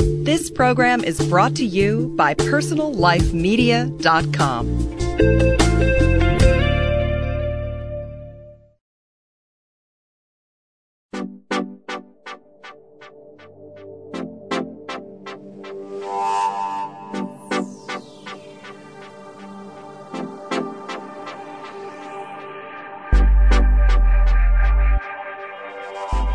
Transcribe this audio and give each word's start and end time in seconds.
This 0.00 0.50
program 0.50 1.04
is 1.04 1.20
brought 1.28 1.54
to 1.56 1.64
you 1.64 2.14
by 2.16 2.34
PersonalLifeMedia.com. 2.34 4.90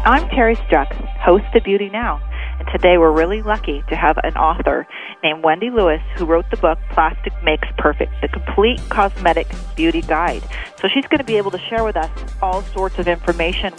I'm 0.05 0.29
Terry 0.29 0.55
Struck, 0.67 0.93
host 0.93 1.45
of 1.55 1.63
Beauty 1.63 1.89
Now, 1.89 2.21
today 2.75 2.97
we're 2.97 3.09
really 3.09 3.41
lucky 3.41 3.81
to 3.87 3.95
have 3.95 4.17
an 4.17 4.35
author 4.35 4.85
named 5.23 5.41
Wendy 5.45 5.69
Lewis 5.69 6.01
who 6.17 6.25
wrote 6.25 6.43
the 6.51 6.57
book 6.57 6.77
Plastic 6.89 7.31
Makes 7.41 7.69
Perfect, 7.77 8.11
the 8.21 8.27
complete 8.27 8.81
cosmetic 8.89 9.47
beauty 9.77 10.01
guide. 10.01 10.43
So 10.81 10.89
she's 10.93 11.07
going 11.07 11.19
to 11.19 11.23
be 11.23 11.37
able 11.37 11.51
to 11.51 11.57
share 11.69 11.85
with 11.85 11.95
us 11.95 12.11
all 12.41 12.63
sorts 12.63 12.99
of 12.99 13.07
information. 13.07 13.73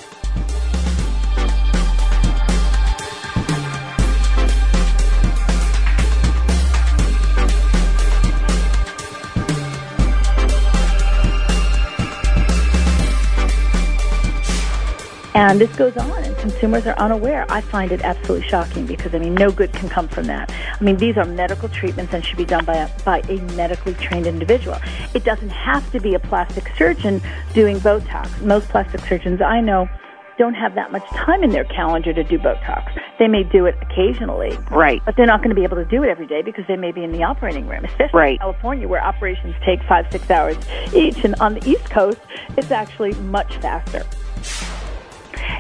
And 15.37 15.61
this 15.61 15.77
goes 15.77 15.95
on, 15.99 16.25
and 16.25 16.35
consumers 16.39 16.87
are 16.87 16.95
unaware. 16.99 17.45
I 17.51 17.61
find 17.61 17.93
it 17.93 18.01
absolutely 18.01 18.49
shocking 18.49 18.87
because, 18.87 19.15
I 19.15 19.19
mean, 19.19 19.35
no 19.35 19.51
good 19.51 19.71
can 19.75 19.87
come 19.87 20.09
from 20.09 20.25
that. 20.29 20.51
I 20.51 20.83
mean, 20.83 20.97
these 20.97 21.19
are 21.19 21.27
medical 21.27 21.69
treatments 21.69 22.15
and 22.15 22.25
should 22.25 22.39
be 22.39 22.47
done 22.47 22.65
by 22.65 22.77
a, 22.77 23.03
by 23.03 23.21
a 23.29 23.37
medically 23.53 23.93
trained 23.93 24.27
individual. 24.27 24.79
It 25.13 25.25
doesn't 25.25 25.51
have 25.51 25.93
to 25.93 26.01
be 26.01 26.15
a 26.15 26.19
plastic 26.19 26.73
surgeon 26.79 27.21
doing 27.53 27.79
Botox. 27.81 28.41
Most 28.41 28.71
plastic 28.71 29.03
surgeons 29.03 29.43
I 29.43 29.61
know 29.61 29.91
don't 30.39 30.55
have 30.55 30.75
that 30.75 30.91
much 30.91 31.05
time 31.11 31.43
in 31.45 31.51
their 31.51 31.65
calendar 31.65 32.15
to 32.15 32.25
do 32.25 32.39
Botox. 32.39 32.99
They 33.19 33.29
may 33.29 33.43
do 33.43 33.67
it 33.67 33.75
occasionally. 33.83 34.57
Right. 34.71 35.03
But 35.05 35.17
they're 35.17 35.27
not 35.27 35.41
going 35.41 35.51
to 35.51 35.55
be 35.55 35.65
able 35.65 35.77
to 35.77 35.85
do 35.85 36.03
it 36.03 36.09
every 36.09 36.27
day 36.27 36.41
because 36.41 36.65
they 36.67 36.77
may 36.77 36.93
be 36.93 37.05
in 37.05 37.13
the 37.13 37.25
operating 37.25 37.69
room, 37.69 37.85
especially 37.85 38.19
Right. 38.19 38.33
in 38.33 38.39
California 38.39 38.89
where 38.89 39.05
operations 39.05 39.55
take 39.67 39.83
five, 39.85 40.07
six 40.11 40.31
hours 40.31 40.57
each. 40.95 41.25
And 41.25 41.35
on 41.41 41.53
the 41.55 41.69
East 41.69 41.91
Coast, 41.91 42.21
it's 42.57 42.71
actually 42.71 43.13
much 43.15 43.55
faster. 43.59 44.03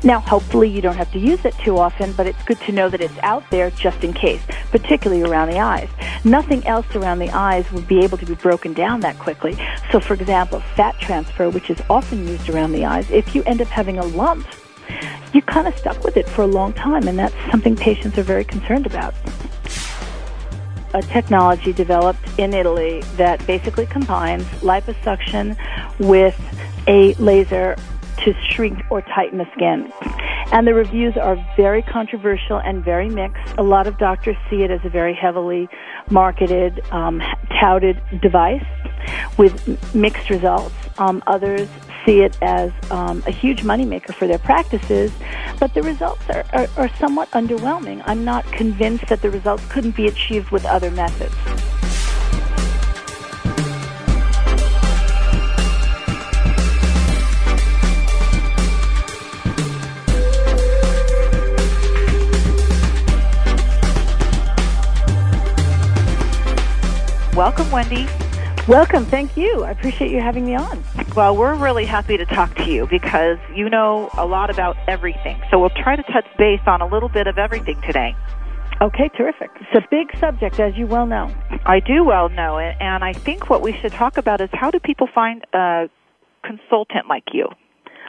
Now, 0.04 0.20
hopefully 0.20 0.68
you 0.68 0.80
don't 0.80 0.96
have 0.96 1.10
to 1.12 1.18
use 1.18 1.44
it 1.44 1.54
too 1.58 1.78
often, 1.78 2.12
but 2.12 2.26
it's 2.26 2.42
good 2.44 2.60
to 2.60 2.72
know 2.72 2.88
that 2.88 3.00
it's 3.00 3.18
out 3.22 3.44
there 3.50 3.70
just 3.70 4.04
in 4.04 4.12
case, 4.12 4.42
particularly 4.70 5.22
around 5.22 5.50
the 5.50 5.58
eyes. 5.58 5.88
Nothing 6.24 6.66
else 6.66 6.86
around 6.94 7.18
the 7.18 7.30
eyes 7.30 7.70
would 7.72 7.88
be 7.88 8.00
able 8.00 8.18
to 8.18 8.26
be 8.26 8.34
broken 8.34 8.72
down 8.72 9.00
that 9.00 9.18
quickly. 9.18 9.56
So, 9.90 10.00
for 10.00 10.14
example, 10.14 10.60
fat 10.74 10.98
transfer, 11.00 11.48
which 11.50 11.70
is 11.70 11.80
often 11.88 12.26
used 12.26 12.48
around 12.48 12.72
the 12.72 12.84
eyes, 12.84 13.10
if 13.10 13.34
you 13.34 13.42
end 13.44 13.60
up 13.60 13.68
having 13.68 13.98
a 13.98 14.04
lump, 14.04 14.46
you're 15.32 15.42
kind 15.42 15.66
of 15.66 15.76
stuck 15.76 16.02
with 16.04 16.16
it 16.16 16.28
for 16.28 16.42
a 16.42 16.46
long 16.46 16.72
time, 16.72 17.08
and 17.08 17.18
that's 17.18 17.34
something 17.50 17.76
patients 17.76 18.18
are 18.18 18.22
very 18.22 18.44
concerned 18.44 18.86
about. 18.86 19.14
A 20.94 21.02
technology 21.02 21.72
developed 21.72 22.20
in 22.38 22.54
Italy 22.54 23.02
that 23.16 23.44
basically 23.46 23.86
combines 23.86 24.44
liposuction 24.62 25.56
with 25.98 26.38
a 26.86 27.14
laser 27.14 27.76
to 28.26 28.34
shrink 28.50 28.84
or 28.90 29.00
tighten 29.00 29.38
the 29.38 29.46
skin. 29.54 29.90
And 30.52 30.66
the 30.66 30.74
reviews 30.74 31.16
are 31.16 31.36
very 31.56 31.82
controversial 31.82 32.58
and 32.58 32.84
very 32.84 33.08
mixed. 33.08 33.54
A 33.56 33.62
lot 33.62 33.86
of 33.86 33.98
doctors 33.98 34.36
see 34.50 34.62
it 34.62 34.70
as 34.70 34.84
a 34.84 34.88
very 34.88 35.14
heavily 35.14 35.68
marketed, 36.10 36.84
um, 36.92 37.22
touted 37.60 38.00
device 38.20 38.64
with 39.38 39.94
mixed 39.94 40.28
results. 40.28 40.74
Um, 40.98 41.22
others 41.26 41.68
see 42.04 42.20
it 42.20 42.36
as 42.42 42.72
um, 42.90 43.22
a 43.26 43.32
huge 43.32 43.62
moneymaker 43.62 44.14
for 44.14 44.26
their 44.28 44.38
practices, 44.38 45.12
but 45.58 45.74
the 45.74 45.82
results 45.82 46.22
are, 46.30 46.44
are, 46.52 46.68
are 46.76 46.88
somewhat 46.96 47.30
underwhelming. 47.32 48.02
I'm 48.06 48.24
not 48.24 48.44
convinced 48.52 49.08
that 49.08 49.22
the 49.22 49.30
results 49.30 49.64
couldn't 49.66 49.96
be 49.96 50.06
achieved 50.06 50.50
with 50.50 50.64
other 50.64 50.90
methods. 50.90 51.34
Welcome, 67.46 67.70
Wendy. 67.70 68.08
Welcome. 68.66 69.04
Thank 69.04 69.36
you. 69.36 69.62
I 69.62 69.70
appreciate 69.70 70.10
you 70.10 70.20
having 70.20 70.46
me 70.46 70.56
on. 70.56 70.82
Well, 71.14 71.36
we're 71.36 71.54
really 71.54 71.84
happy 71.84 72.16
to 72.16 72.26
talk 72.26 72.52
to 72.56 72.68
you 72.68 72.88
because 72.88 73.38
you 73.54 73.70
know 73.70 74.10
a 74.14 74.26
lot 74.26 74.50
about 74.50 74.76
everything. 74.88 75.40
So 75.48 75.60
we'll 75.60 75.70
try 75.70 75.94
to 75.94 76.02
touch 76.12 76.26
base 76.38 76.58
on 76.66 76.80
a 76.80 76.88
little 76.88 77.08
bit 77.08 77.28
of 77.28 77.38
everything 77.38 77.80
today. 77.82 78.16
Okay, 78.82 79.08
terrific. 79.16 79.50
It's 79.60 79.76
a 79.76 79.88
big 79.92 80.08
subject, 80.18 80.58
as 80.58 80.76
you 80.76 80.88
well 80.88 81.06
know. 81.06 81.32
I 81.64 81.78
do 81.78 82.02
well 82.02 82.28
know 82.30 82.58
it, 82.58 82.74
and 82.80 83.04
I 83.04 83.12
think 83.12 83.48
what 83.48 83.62
we 83.62 83.72
should 83.78 83.92
talk 83.92 84.16
about 84.16 84.40
is 84.40 84.50
how 84.52 84.72
do 84.72 84.80
people 84.80 85.06
find 85.14 85.44
a 85.52 85.88
consultant 86.42 87.06
like 87.08 87.26
you? 87.32 87.46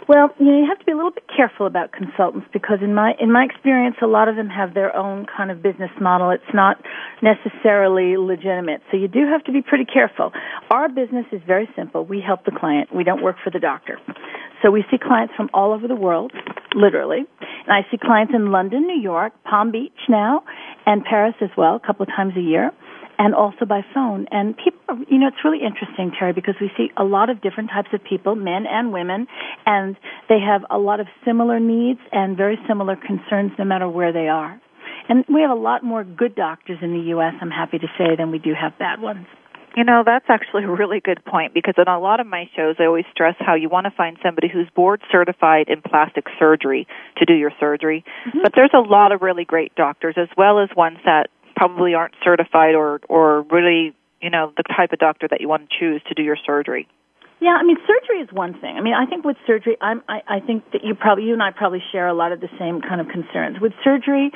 Well, 0.07 0.29
you 0.39 0.45
know, 0.45 0.59
you 0.59 0.65
have 0.69 0.79
to 0.79 0.85
be 0.85 0.93
a 0.93 0.95
little 0.95 1.11
bit 1.11 1.25
careful 1.27 1.67
about 1.67 1.91
consultants 1.91 2.47
because 2.53 2.79
in 2.81 2.95
my 2.95 3.11
in 3.19 3.29
my 3.29 3.43
experience 3.43 3.97
a 4.01 4.07
lot 4.07 4.29
of 4.29 4.37
them 4.37 4.47
have 4.47 4.73
their 4.73 4.95
own 4.95 5.25
kind 5.25 5.51
of 5.51 5.61
business 5.61 5.91
model. 5.99 6.29
It's 6.29 6.53
not 6.53 6.77
necessarily 7.21 8.15
legitimate. 8.15 8.81
So 8.89 8.95
you 8.95 9.09
do 9.09 9.27
have 9.27 9.43
to 9.45 9.51
be 9.51 9.61
pretty 9.61 9.83
careful. 9.83 10.31
Our 10.71 10.87
business 10.87 11.25
is 11.33 11.41
very 11.45 11.67
simple. 11.75 12.05
We 12.05 12.23
help 12.25 12.45
the 12.45 12.55
client. 12.57 12.95
We 12.95 13.03
don't 13.03 13.21
work 13.21 13.35
for 13.43 13.49
the 13.49 13.59
doctor. 13.59 13.99
So 14.63 14.71
we 14.71 14.85
see 14.89 14.97
clients 14.97 15.33
from 15.35 15.49
all 15.53 15.73
over 15.73 15.89
the 15.89 15.95
world, 15.95 16.31
literally. 16.73 17.25
And 17.67 17.75
I 17.75 17.85
see 17.91 17.97
clients 17.97 18.31
in 18.33 18.49
London, 18.49 18.87
New 18.87 19.01
York, 19.01 19.33
Palm 19.43 19.71
Beach 19.71 19.91
now, 20.07 20.43
and 20.85 21.03
Paris 21.03 21.35
as 21.41 21.49
well, 21.57 21.75
a 21.75 21.85
couple 21.85 22.03
of 22.03 22.09
times 22.15 22.33
a 22.37 22.41
year 22.41 22.71
and 23.17 23.33
also 23.33 23.65
by 23.65 23.81
phone. 23.93 24.27
And 24.31 24.55
people, 24.55 24.79
are, 24.89 24.97
you 25.09 25.17
know, 25.17 25.27
it's 25.27 25.43
really 25.43 25.65
interesting, 25.65 26.11
Terry, 26.17 26.33
because 26.33 26.55
we 26.61 26.71
see 26.77 26.91
a 26.97 27.03
lot 27.03 27.29
of 27.29 27.41
different 27.41 27.69
types 27.69 27.89
of 27.93 28.03
people, 28.03 28.35
men 28.35 28.65
and 28.69 28.93
women, 28.93 29.27
and 29.65 29.95
they 30.29 30.39
have 30.39 30.61
a 30.69 30.77
lot 30.77 30.99
of 30.99 31.07
similar 31.25 31.59
needs 31.59 31.99
and 32.11 32.37
very 32.37 32.57
similar 32.67 32.95
concerns 32.95 33.51
no 33.57 33.65
matter 33.65 33.89
where 33.89 34.13
they 34.13 34.27
are. 34.27 34.61
And 35.09 35.23
we 35.29 35.41
have 35.41 35.51
a 35.51 35.59
lot 35.59 35.83
more 35.83 36.03
good 36.03 36.35
doctors 36.35 36.79
in 36.81 36.91
the 36.91 37.09
U.S., 37.15 37.33
I'm 37.41 37.51
happy 37.51 37.79
to 37.79 37.87
say, 37.97 38.15
than 38.17 38.31
we 38.31 38.39
do 38.39 38.53
have 38.59 38.77
bad 38.77 39.01
ones. 39.01 39.25
You 39.75 39.83
know, 39.83 40.01
that's 40.03 40.25
actually 40.27 40.63
a 40.63 40.71
really 40.71 40.99
good 40.99 41.23
point 41.23 41.53
because 41.53 41.75
in 41.77 41.87
a 41.87 41.99
lot 41.99 42.19
of 42.19 42.25
my 42.25 42.49
shows, 42.55 42.77
I 42.79 42.85
always 42.85 43.05
stress 43.11 43.35
how 43.37 43.53
you 43.53 43.69
want 43.69 43.85
to 43.85 43.91
find 43.91 44.17
somebody 44.23 44.47
who's 44.51 44.67
board 44.75 45.01
certified 45.11 45.67
in 45.69 45.83
plastic 45.83 46.25
surgery 46.39 46.87
to 47.17 47.25
do 47.25 47.35
your 47.35 47.51
surgery. 47.59 48.03
Mm-hmm. 48.27 48.39
But 48.41 48.53
there's 48.55 48.73
a 48.73 48.79
lot 48.79 49.11
of 49.11 49.21
really 49.21 49.45
great 49.45 49.75
doctors 49.75 50.15
as 50.17 50.29
well 50.35 50.59
as 50.59 50.69
ones 50.75 50.97
that 51.05 51.29
probably 51.57 51.95
aren't 51.95 52.13
certified 52.23 52.75
or, 52.75 53.01
or 53.09 53.41
really, 53.49 53.95
you 54.21 54.29
know, 54.29 54.53
the 54.55 54.63
type 54.63 54.93
of 54.93 54.99
doctor 54.99 55.27
that 55.27 55.41
you 55.41 55.49
want 55.49 55.67
to 55.67 55.79
choose 55.79 56.01
to 56.07 56.13
do 56.13 56.21
your 56.21 56.37
surgery. 56.45 56.87
Yeah, 57.39 57.53
I 57.53 57.63
mean, 57.63 57.77
surgery 57.85 58.21
is 58.21 58.29
one 58.33 58.59
thing. 58.59 58.77
I 58.77 58.81
mean, 58.81 58.95
I 58.95 59.05
think 59.05 59.23
with 59.23 59.37
surgery, 59.45 59.77
I'm, 59.79 60.01
I, 60.09 60.21
I 60.27 60.39
think 60.39 60.63
that 60.73 60.83
you 60.83 60.95
probably, 60.95 61.25
you 61.25 61.33
and 61.33 61.43
I 61.43 61.51
probably 61.51 61.83
share 61.91 62.07
a 62.07 62.13
lot 62.13 62.31
of 62.31 62.41
the 62.41 62.49
same 62.57 62.81
kind 62.81 62.99
of 62.99 63.09
concerns. 63.09 63.61
With 63.61 63.73
surgery, 63.83 64.31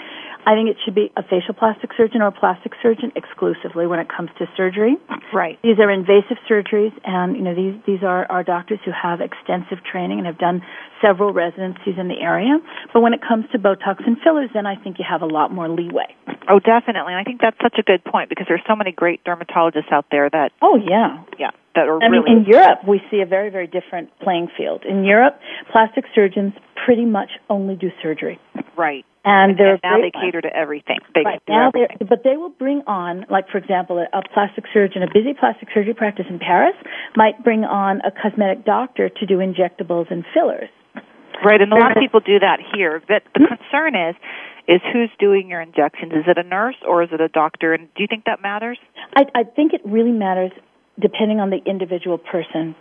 I 0.46 0.54
think 0.54 0.70
it 0.70 0.78
should 0.86 0.94
be 0.94 1.12
a 1.18 1.24
facial 1.24 1.54
plastic 1.58 1.90
surgeon 1.98 2.22
or 2.22 2.28
a 2.28 2.32
plastic 2.32 2.74
surgeon 2.82 3.12
exclusively 3.16 3.88
when 3.88 3.98
it 3.98 4.08
comes 4.08 4.30
to 4.38 4.46
surgery. 4.56 4.98
Right. 5.34 5.58
These 5.64 5.80
are 5.80 5.90
invasive 5.90 6.38
surgeries, 6.50 6.94
and 7.04 7.36
you 7.36 7.42
know 7.42 7.54
these 7.54 7.78
these 7.86 8.04
are 8.04 8.26
are 8.30 8.44
doctors 8.44 8.80
who 8.86 8.92
have 8.92 9.22
extensive 9.22 9.84
training 9.86 10.18
and 10.18 10.28
have 10.28 10.38
done 10.38 10.62
several 11.02 11.34
residencies 11.34 11.96
in 11.98 12.08
the 12.08 12.20
area. 12.22 12.58
But 12.94 13.02
when 13.02 13.14
it 13.14 13.22
comes 13.28 13.46
to 13.52 13.60
Botox 13.60 14.06
and 14.06 14.18
fillers, 14.24 14.50
then 14.54 14.66
I 14.66 14.76
think 14.76 15.00
you 15.00 15.06
have 15.10 15.22
a 15.22 15.26
lot 15.26 15.52
more 15.52 15.68
leeway. 15.70 16.16
Oh, 16.50 16.60
definitely. 16.60 17.14
And 17.14 17.20
I 17.20 17.24
think 17.24 17.42
that's 17.42 17.58
such 17.62 17.76
a 17.80 17.84
good 17.84 18.04
point 18.04 18.30
because 18.30 18.46
there's 18.48 18.64
so 18.68 18.76
many 18.76 18.92
great 18.92 19.24
dermatologists 19.24 19.92
out 19.92 20.06
there 20.12 20.30
that, 20.30 20.52
Oh 20.62 20.76
yeah, 20.78 21.24
yeah, 21.40 21.52
that 21.76 21.88
are 21.88 22.02
I 22.04 22.10
mean, 22.10 22.22
really 22.24 22.32
in 22.42 22.46
Europe, 22.46 22.80
we 22.88 23.02
see 23.10 23.22
a 23.22 23.26
very, 23.26 23.50
very 23.50 23.68
different 23.68 24.10
playing 24.20 24.50
field. 24.58 24.84
In 24.88 25.04
Europe, 25.04 25.40
plastic 25.72 26.06
surgeons 26.14 26.54
pretty 26.86 27.06
much 27.06 27.30
only 27.50 27.76
do 27.76 27.90
surgery, 28.02 28.40
right. 28.76 29.06
and 29.24 29.56
they're 29.58 29.74
And 29.74 29.82
now 29.84 29.98
they 29.98 30.10
ones. 30.14 30.26
cater 30.26 30.42
to 30.42 30.56
everything. 30.56 30.98
They 31.14 31.22
Right 31.24 31.42
now, 31.48 31.68
everything. 31.68 31.98
they're, 32.00 32.08
but 32.08 32.24
they 32.24 32.38
will 32.38 32.50
bring 32.50 32.82
on, 32.88 33.26
like 33.30 33.48
for 33.50 33.60
example, 33.60 34.00
a, 34.00 34.08
a 34.18 34.22
plastic 34.34 34.64
surgeon, 34.74 35.04
a 35.04 35.08
busy 35.14 35.34
plastic 35.40 35.70
surgery 35.74 35.94
practice 35.94 36.26
in 36.28 36.40
Paris 36.40 36.74
might 37.16 37.44
bring 37.44 37.64
on 37.66 38.02
a 38.02 38.10
cosmetic 38.12 38.66
doctor 38.66 39.10
to 39.10 39.26
do 39.28 39.38
injectables 39.38 40.10
and 40.10 40.26
fillers. 40.34 40.70
Right, 41.44 41.62
and 41.62 41.74
a 41.74 41.76
lot 41.76 41.92
of 41.92 41.98
people 41.98 42.20
do 42.20 42.40
that 42.40 42.60
here. 42.76 43.02
But 43.08 43.24
the 43.34 43.42
mm-hmm. 43.42 43.56
concern 43.56 43.96
is, 43.96 44.16
is 44.68 44.82
who's 44.94 45.10
doing 45.20 45.50
your 45.50 45.62
injections? 45.62 46.14
Is 46.14 46.26
it 46.28 46.38
a 46.38 46.44
nurse 46.44 46.76
or 46.88 47.04
is 47.04 47.10
it 47.12 47.20
a 47.20 47.28
doctor? 47.28 47.74
And 47.74 47.88
do 47.96 48.04
you 48.04 48.08
think 48.08 48.26
that 48.26 48.42
matters? 48.42 48.78
I, 49.16 49.24
I 49.34 49.44
think 49.44 49.74
it 49.74 49.82
really 49.84 50.12
matters 50.12 50.52
depending 51.00 51.40
on 51.40 51.50
the 51.50 51.60
individual 51.66 52.18
person. 52.18 52.76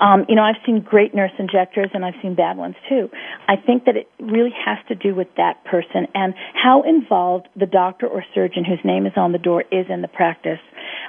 Um, 0.00 0.24
you 0.28 0.34
know, 0.34 0.42
I've 0.42 0.60
seen 0.64 0.80
great 0.80 1.14
nurse 1.14 1.32
injectors 1.38 1.90
and 1.92 2.04
I've 2.04 2.14
seen 2.22 2.34
bad 2.34 2.56
ones 2.56 2.74
too. 2.88 3.10
I 3.48 3.56
think 3.56 3.84
that 3.84 3.96
it 3.96 4.08
really 4.18 4.52
has 4.64 4.78
to 4.88 4.94
do 4.94 5.14
with 5.14 5.28
that 5.36 5.64
person 5.64 6.06
and 6.14 6.34
how 6.54 6.82
involved 6.82 7.48
the 7.54 7.66
doctor 7.66 8.06
or 8.06 8.24
surgeon 8.34 8.64
whose 8.64 8.80
name 8.84 9.06
is 9.06 9.12
on 9.16 9.32
the 9.32 9.38
door 9.38 9.62
is 9.70 9.86
in 9.90 10.00
the 10.00 10.08
practice. 10.08 10.58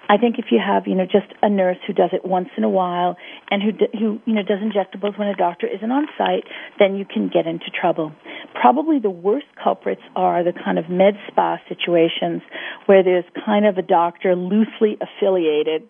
I 0.10 0.18
think 0.18 0.38
if 0.38 0.46
you 0.52 0.60
have, 0.60 0.88
you 0.88 0.96
know, 0.96 1.06
just 1.06 1.32
a 1.42 1.50
nurse 1.50 1.78
who 1.88 1.94
does 1.94 2.10
it 2.12 2.26
once 2.26 2.50
in 2.58 2.66
a 2.66 2.70
while 2.70 3.16
and 3.50 3.64
who, 3.64 3.72
who, 3.98 4.20
you 4.26 4.34
know, 4.34 4.44
does 4.44 4.60
injectables 4.60 5.18
when 5.18 5.30
a 5.30 5.36
doctor 5.36 5.68
isn't 5.68 5.90
on 5.92 6.08
site, 6.18 6.44
then 6.80 6.96
you 6.96 7.06
can 7.06 7.30
get 7.30 7.48
into 7.48 7.72
trouble. 7.72 8.12
Probably 8.60 9.00
the 9.00 9.10
worst 9.10 9.48
culprits 9.62 10.02
are 10.16 10.44
the 10.44 10.52
kind 10.52 10.78
of 10.78 10.90
med 10.90 11.14
spa 11.30 11.58
situations 11.70 12.42
where 12.88 13.04
there's 13.04 13.24
kind 13.46 13.66
of 13.66 13.78
a 13.78 13.82
doctor 13.82 14.36
loosely 14.36 14.98
affiliated 15.00 15.88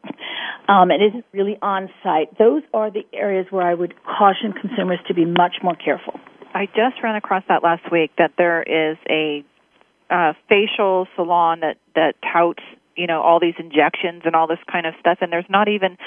um, 0.67 0.91
and 0.91 1.01
isn't 1.03 1.25
really 1.33 1.57
on 1.61 1.89
site. 2.03 2.37
Those 2.37 2.63
are 2.73 2.91
the 2.91 3.05
areas 3.13 3.47
where 3.49 3.65
I 3.65 3.73
would 3.73 3.93
caution 4.03 4.53
consumers 4.53 4.99
to 5.07 5.13
be 5.13 5.25
much 5.25 5.55
more 5.63 5.75
careful. 5.75 6.19
I 6.53 6.65
just 6.65 7.01
ran 7.01 7.15
across 7.15 7.43
that 7.47 7.63
last 7.63 7.91
week 7.91 8.11
that 8.17 8.33
there 8.37 8.61
is 8.61 8.97
a 9.09 9.43
uh, 10.09 10.33
facial 10.49 11.07
salon 11.15 11.61
that 11.61 11.77
that 11.95 12.15
touts 12.21 12.63
you 12.95 13.07
know 13.07 13.21
all 13.21 13.39
these 13.39 13.55
injections 13.57 14.23
and 14.25 14.35
all 14.35 14.47
this 14.47 14.59
kind 14.69 14.85
of 14.85 14.93
stuff 14.99 15.19
and 15.21 15.31
there's 15.31 15.49
not 15.49 15.69
even 15.69 15.97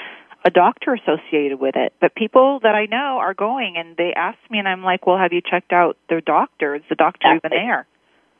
a 0.45 0.51
doctor 0.51 0.93
associated 0.93 1.59
with 1.59 1.75
it 1.75 1.91
but 1.99 2.13
people 2.13 2.59
that 2.61 2.75
i 2.75 2.85
know 2.85 3.17
are 3.19 3.33
going 3.33 3.75
and 3.77 3.97
they 3.97 4.13
ask 4.15 4.37
me 4.51 4.59
and 4.59 4.67
i'm 4.67 4.83
like 4.83 5.07
well 5.07 5.17
have 5.17 5.33
you 5.33 5.41
checked 5.41 5.73
out 5.73 5.97
their 6.07 6.21
doctor 6.21 6.75
is 6.75 6.83
the 6.87 6.95
doctor 6.95 7.27
exactly. 7.27 7.57
even 7.57 7.67
there 7.67 7.87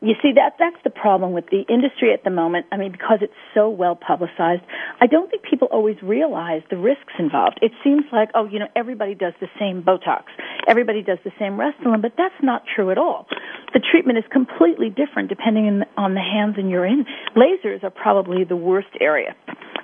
you 0.02 0.14
see 0.22 0.34
that 0.36 0.56
that's 0.60 0.82
the 0.84 0.90
problem 0.90 1.32
with 1.32 1.46
the 1.50 1.64
industry 1.70 2.14
at 2.14 2.24
the 2.24 2.30
moment. 2.30 2.66
I 2.72 2.78
mean, 2.78 2.92
because 2.92 3.20
it's 3.22 3.34
so 3.54 3.70
well 3.70 3.96
publicized, 3.96 4.62
I 5.00 5.08
don't 5.08 5.30
think 5.32 5.44
people 5.44 5.68
always 5.72 5.96
realize 6.04 6.62
the 6.70 6.78
risks 6.78 7.14
involved. 7.18 7.60
It 7.62 7.72
seems 7.84 8.04
like, 8.12 8.30
oh, 8.36 8.46
you 8.46 8.60
know, 8.60 8.68
everybody 8.76 9.16
does 9.16 9.34
the 9.40 9.48
same 9.60 9.84
Botox, 9.84 10.24
everybody 10.68 11.02
does 11.02 11.20
the 11.24 11.32
same 11.40 11.54
Restylane, 11.54 12.02
but 12.02 12.14
that's 12.18 12.36
not 12.44 12.64
true 12.76 12.92
at 12.92 12.98
all. 12.98 13.28
The 13.74 13.80
treatment 13.80 14.18
is 14.18 14.26
completely 14.32 14.90
different 14.90 15.30
depending 15.30 15.84
on 15.98 16.14
the 16.14 16.22
hands 16.22 16.56
and 16.58 16.70
you're 16.70 16.86
in. 16.86 17.06
Lasers 17.36 17.84
are 17.84 17.90
probably 17.90 18.44
the 18.44 18.56
worst 18.56 18.90
area 19.00 19.36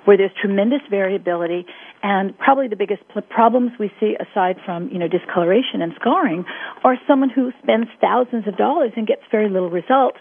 where 0.04 0.16
there's 0.16 0.32
tremendous 0.40 0.80
variability 0.90 1.66
and 2.02 2.36
probably 2.38 2.66
the 2.66 2.76
biggest 2.76 3.02
problems 3.30 3.72
we 3.78 3.90
see 4.00 4.16
aside 4.18 4.56
from, 4.64 4.88
you 4.90 4.98
know, 4.98 5.06
discoloration 5.06 5.80
and 5.82 5.92
scarring 6.00 6.44
are 6.82 6.96
someone 7.06 7.30
who 7.30 7.52
spends 7.62 7.86
thousands 8.00 8.48
of 8.48 8.56
dollars 8.56 8.92
and 8.96 9.06
gets 9.06 9.22
very 9.30 9.48
little 9.48 9.70
result 9.70 10.14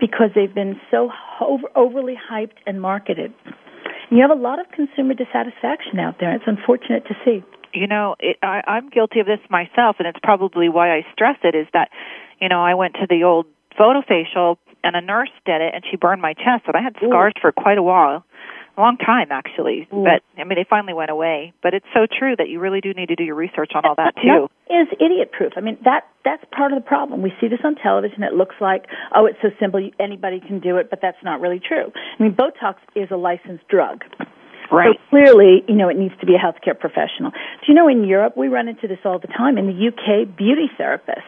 because 0.00 0.30
they've 0.34 0.54
been 0.54 0.80
so 0.90 1.10
over, 1.40 1.64
overly 1.76 2.14
hyped 2.16 2.56
and 2.66 2.80
marketed. 2.80 3.32
And 3.44 4.18
you 4.18 4.22
have 4.26 4.36
a 4.36 4.40
lot 4.40 4.58
of 4.58 4.66
consumer 4.72 5.12
dissatisfaction 5.12 5.98
out 5.98 6.16
there. 6.18 6.34
It's 6.34 6.44
unfortunate 6.46 7.04
to 7.08 7.14
see. 7.24 7.44
You 7.74 7.86
know, 7.86 8.16
it, 8.18 8.38
I, 8.42 8.62
I'm 8.66 8.88
guilty 8.88 9.20
of 9.20 9.26
this 9.26 9.40
myself, 9.50 9.96
and 9.98 10.08
it's 10.08 10.18
probably 10.22 10.70
why 10.70 10.96
I 10.96 11.04
stress 11.12 11.36
it. 11.44 11.54
Is 11.54 11.66
that, 11.74 11.90
you 12.40 12.48
know, 12.48 12.64
I 12.64 12.72
went 12.72 12.94
to 12.94 13.06
the 13.06 13.24
old 13.24 13.44
photo 13.76 14.00
facial, 14.00 14.58
and 14.82 14.96
a 14.96 15.02
nurse 15.02 15.30
did 15.44 15.60
it, 15.60 15.74
and 15.74 15.84
she 15.90 15.98
burned 15.98 16.22
my 16.22 16.32
chest, 16.32 16.64
and 16.66 16.74
I 16.74 16.80
had 16.80 16.96
scars 16.96 17.34
Ooh. 17.36 17.40
for 17.42 17.52
quite 17.52 17.76
a 17.76 17.82
while 17.82 18.24
long 18.80 18.96
time 18.96 19.28
actually. 19.30 19.88
Mm. 19.92 20.04
But 20.04 20.22
I 20.40 20.44
mean, 20.44 20.56
they 20.56 20.66
finally 20.68 20.94
went 20.94 21.10
away. 21.10 21.52
But 21.62 21.74
it's 21.74 21.86
so 21.94 22.06
true 22.06 22.34
that 22.36 22.48
you 22.48 22.60
really 22.60 22.80
do 22.80 22.92
need 22.92 23.08
to 23.08 23.16
do 23.16 23.24
your 23.24 23.34
research 23.34 23.72
on 23.74 23.84
all 23.84 23.94
that 23.96 24.14
too. 24.16 24.48
That 24.68 24.74
is 24.74 24.88
idiot 25.00 25.32
proof. 25.32 25.52
I 25.56 25.60
mean, 25.60 25.78
that 25.84 26.06
that's 26.24 26.44
part 26.54 26.72
of 26.72 26.78
the 26.78 26.86
problem. 26.86 27.22
We 27.22 27.32
see 27.40 27.48
this 27.48 27.60
on 27.64 27.74
television. 27.76 28.22
It 28.22 28.34
looks 28.34 28.56
like 28.60 28.86
oh, 29.14 29.26
it's 29.26 29.38
so 29.42 29.48
simple, 29.60 29.80
anybody 29.98 30.40
can 30.40 30.60
do 30.60 30.76
it, 30.76 30.90
but 30.90 31.00
that's 31.02 31.22
not 31.22 31.40
really 31.40 31.60
true. 31.60 31.92
I 32.18 32.22
mean, 32.22 32.34
Botox 32.34 32.76
is 32.94 33.08
a 33.10 33.16
licensed 33.16 33.66
drug. 33.68 34.04
Right. 34.70 34.96
So 34.96 35.10
clearly, 35.10 35.64
you 35.66 35.74
know, 35.74 35.88
it 35.88 35.96
needs 35.96 36.14
to 36.20 36.26
be 36.26 36.34
a 36.34 36.38
healthcare 36.38 36.78
professional. 36.78 37.30
Do 37.30 37.66
you 37.68 37.74
know 37.74 37.88
in 37.88 38.04
Europe 38.04 38.36
we 38.36 38.48
run 38.48 38.68
into 38.68 38.86
this 38.86 38.98
all 39.04 39.18
the 39.18 39.28
time? 39.28 39.56
In 39.56 39.66
the 39.66 39.88
UK, 39.88 40.36
beauty 40.36 40.68
therapists 40.78 41.22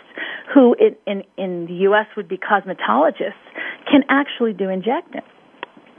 who 0.52 0.74
in 0.74 0.96
in, 1.06 1.24
in 1.36 1.66
the 1.66 1.88
US 1.88 2.06
would 2.16 2.28
be 2.28 2.36
cosmetologists 2.36 3.40
can 3.90 4.02
actually 4.08 4.52
do 4.52 4.68
injecting. 4.68 5.22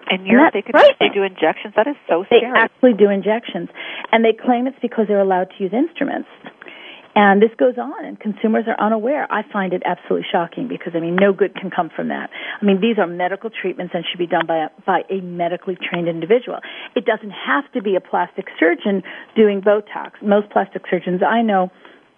In 0.10 0.26
Europe, 0.26 0.54
they 0.54 0.62
could 0.62 0.76
actually 0.76 1.10
do 1.14 1.24
injections. 1.24 1.74
That 1.76 1.88
is 1.88 1.96
so 2.08 2.24
scary. 2.26 2.42
They 2.42 2.60
actually 2.60 2.94
do 2.94 3.10
injections, 3.10 3.70
and 4.12 4.26
they 4.26 4.34
claim 4.34 4.68
it's 4.68 4.80
because 4.82 5.06
they're 5.08 5.22
allowed 5.22 5.54
to 5.58 5.64
use 5.64 5.74
instruments. 5.74 6.28
And 7.14 7.42
this 7.42 7.52
goes 7.58 7.76
on, 7.78 8.06
and 8.06 8.18
consumers 8.18 8.66
are 8.68 8.80
unaware. 8.80 9.28
I 9.30 9.44
find 9.52 9.74
it 9.74 9.84
absolutely 9.86 10.28
shocking 10.32 10.70
because, 10.70 10.94
I 10.96 11.00
mean, 11.00 11.18
no 11.20 11.34
good 11.34 11.56
can 11.56 11.70
come 11.70 11.90
from 11.94 12.08
that. 12.08 12.30
I 12.62 12.66
mean, 12.66 12.80
these 12.80 12.98
are 12.98 13.08
medical 13.08 13.50
treatments 13.50 13.94
and 13.94 14.06
should 14.10 14.18
be 14.18 14.28
done 14.28 14.48
by 14.48 14.66
a, 14.66 14.70
by 14.86 15.02
a 15.10 15.20
medically 15.20 15.76
trained 15.76 16.08
individual. 16.08 16.60
It 16.96 17.06
doesn't 17.06 17.32
have 17.32 17.70
to 17.74 17.82
be 17.82 17.96
a 17.96 18.02
plastic 18.02 18.48
surgeon 18.58 19.04
doing 19.36 19.62
Botox. 19.62 20.22
Most 20.24 20.50
plastic 20.52 20.84
surgeons 20.90 21.22
I 21.22 21.42
know 21.42 21.70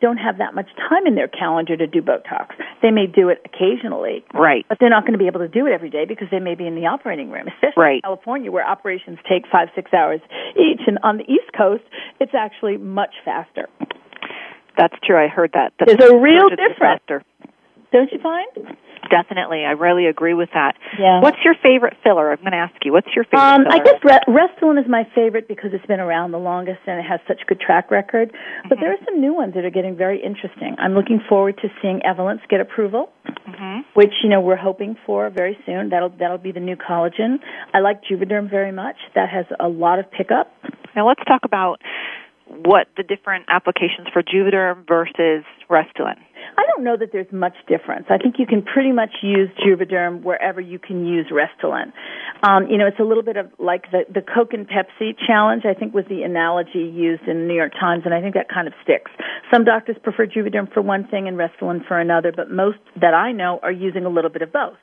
don't 0.02 0.18
have 0.18 0.38
that 0.38 0.54
much 0.56 0.70
time 0.90 1.08
in 1.08 1.16
their 1.16 1.28
calendar 1.28 1.78
to 1.78 1.88
do 1.88 2.02
Botox. 2.02 2.56
They 2.82 2.92
may 2.92 3.08
do 3.08 3.30
it 3.30 3.42
occasionally. 3.46 4.24
Right. 4.34 4.66
But 4.68 4.78
they're 4.80 4.90
not 4.90 5.04
going 5.04 5.14
to 5.14 5.20
be 5.20 5.28
able 5.28 5.40
to 5.40 5.48
do 5.48 5.66
it 5.68 5.74
every 5.74 5.90
day 5.90 6.06
because 6.06 6.28
they 6.32 6.40
may 6.40 6.56
be 6.56 6.68
in 6.68 6.76
the 6.76 6.88
operating 6.88 7.32
room, 7.32 7.48
especially 7.48 7.84
right. 7.84 7.96
in 7.96 8.02
California 8.02 8.52
where 8.52 8.68
operations 8.68 9.18
take 9.30 9.44
five, 9.52 9.70
six 9.76 9.94
hours 9.94 10.22
each. 10.56 10.82
And 10.88 11.00
on 11.04 11.18
the 11.18 11.24
East 11.24 11.52
Coast, 11.58 11.84
it's 12.20 12.34
actually 12.34 12.78
much 12.78 13.14
faster. 13.24 13.70
That's 14.78 14.96
true. 15.06 15.18
I 15.18 15.28
heard 15.28 15.52
that. 15.54 15.74
That's 15.80 15.98
There's 15.98 16.12
a 16.12 16.18
real 16.18 16.50
difference. 16.50 17.24
Don't 17.94 18.12
you 18.12 18.20
find? 18.22 18.76
definitely. 19.14 19.64
I 19.66 19.72
really 19.72 20.08
agree 20.08 20.34
with 20.34 20.50
that. 20.54 20.76
Yeah. 20.98 21.22
What's 21.22 21.38
your 21.44 21.56
favorite 21.62 21.94
filler? 22.04 22.32
I'm 22.32 22.40
going 22.40 22.52
to 22.52 22.58
ask 22.58 22.74
you. 22.84 22.92
What's 22.92 23.14
your 23.16 23.26
favorite 23.26 23.40
um, 23.40 23.64
filler? 23.64 23.76
I 23.76 23.84
guess 23.84 24.00
Re- 24.04 24.28
Restylane 24.28 24.80
is 24.80 24.90
my 24.90 25.04
favorite 25.14 25.48
because 25.48 25.72
it's 25.74 25.86
been 25.86 26.00
around 26.00 26.32
the 26.32 26.40
longest 26.40 26.80
and 26.88 27.00
it 27.00 27.06
has 27.06 27.20
such 27.28 27.42
a 27.42 27.46
good 27.46 27.60
track 27.60 27.92
record. 27.92 28.32
Mm-hmm. 28.32 28.70
But 28.70 28.80
there 28.80 28.92
are 28.92 29.02
some 29.06 29.22
new 29.22 29.34
ones 29.34 29.54
that 29.56 29.66
are 29.66 29.70
getting 29.70 29.96
very 29.96 30.22
interesting. 30.22 30.76
I'm 30.80 30.94
looking 30.94 31.22
forward 31.30 31.58
to 31.62 31.70
seeing 31.82 32.02
Evolence 32.04 32.42
get 32.50 32.60
approval, 32.60 33.10
mm-hmm. 33.26 33.82
which 33.94 34.14
you 34.24 34.30
know 34.30 34.42
we're 34.42 34.56
hoping 34.56 34.96
for 35.06 35.30
very 35.30 35.58
soon. 35.66 35.90
That'll 35.90 36.10
that'll 36.10 36.38
be 36.38 36.52
the 36.52 36.60
new 36.60 36.76
collagen. 36.76 37.38
I 37.74 37.80
like 37.80 38.02
Juvederm 38.10 38.50
very 38.50 38.72
much. 38.72 38.96
That 39.16 39.30
has 39.30 39.46
a 39.60 39.68
lot 39.68 40.00
of 40.00 40.12
pickup. 40.12 40.52
Now 40.96 41.08
let's 41.08 41.22
talk 41.28 41.42
about 41.44 41.82
what 42.48 42.88
the 42.98 43.04
different 43.04 43.46
applications 43.50 44.08
for 44.12 44.22
Juvederm 44.22 44.88
versus 44.88 45.44
Restylane. 45.70 46.22
I 46.58 46.64
don't 46.68 46.84
know 46.84 46.98
that 46.98 47.10
there's 47.12 47.32
much 47.32 47.56
difference. 47.68 48.06
I 48.10 48.18
think 48.18 48.36
you 48.38 48.46
can 48.46 48.62
pretty 48.62 48.92
much 48.92 49.10
use 49.24 49.50
Juvederm 49.66 50.24
wherever 50.24 50.62
you 50.62 50.78
can 50.78 51.06
use 51.06 51.28
Restylane. 51.32 51.94
Um, 52.44 52.68
you 52.68 52.78
know, 52.78 52.86
it's 52.86 53.00
a 53.00 53.04
little 53.04 53.24
bit 53.24 53.38
of 53.38 53.48
like 53.58 53.90
the 53.92 54.04
the 54.14 54.22
Coke 54.22 54.54
and 54.54 54.68
Pepsi 54.68 55.16
challenge. 55.26 55.64
I 55.66 55.74
think 55.74 55.94
was 55.94 56.06
the 56.10 56.24
analogy 56.24 56.84
used 56.84 57.24
in 57.24 57.40
the 57.40 57.46
New 57.48 57.56
York 57.56 57.74
Times, 57.80 58.04
and 58.06 58.14
I 58.14 58.22
think 58.22 58.36
that 58.36 58.50
kind 58.50 58.68
of 58.68 58.74
sticks. 58.84 59.12
Some 59.52 59.64
doctors 59.64 59.96
prefer 60.04 60.28
Juvederm 60.28 60.72
for 60.74 60.82
one 60.82 61.08
thing 61.08 61.28
and 61.28 61.38
Restylane 61.38 61.88
for 61.88 62.00
another, 62.00 62.32
but 62.36 62.52
most 62.52 62.80
that 63.00 63.14
I 63.14 63.32
know 63.32 63.60
are 63.64 63.72
using 63.72 64.06
a 64.06 64.10
little 64.10 64.30
bit 64.30 64.42
of 64.42 64.52
both. 64.52 64.78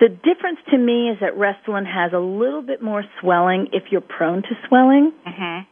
The 0.00 0.08
difference 0.08 0.58
to 0.70 0.78
me 0.78 1.10
is 1.10 1.18
that 1.20 1.36
Restylane 1.36 1.86
has 1.86 2.12
a 2.12 2.18
little 2.18 2.62
bit 2.62 2.82
more 2.82 3.04
swelling 3.20 3.68
if 3.72 3.84
you're 3.90 4.00
prone 4.00 4.42
to 4.42 4.54
swelling. 4.66 5.12
Mm-hmm. 5.26 5.71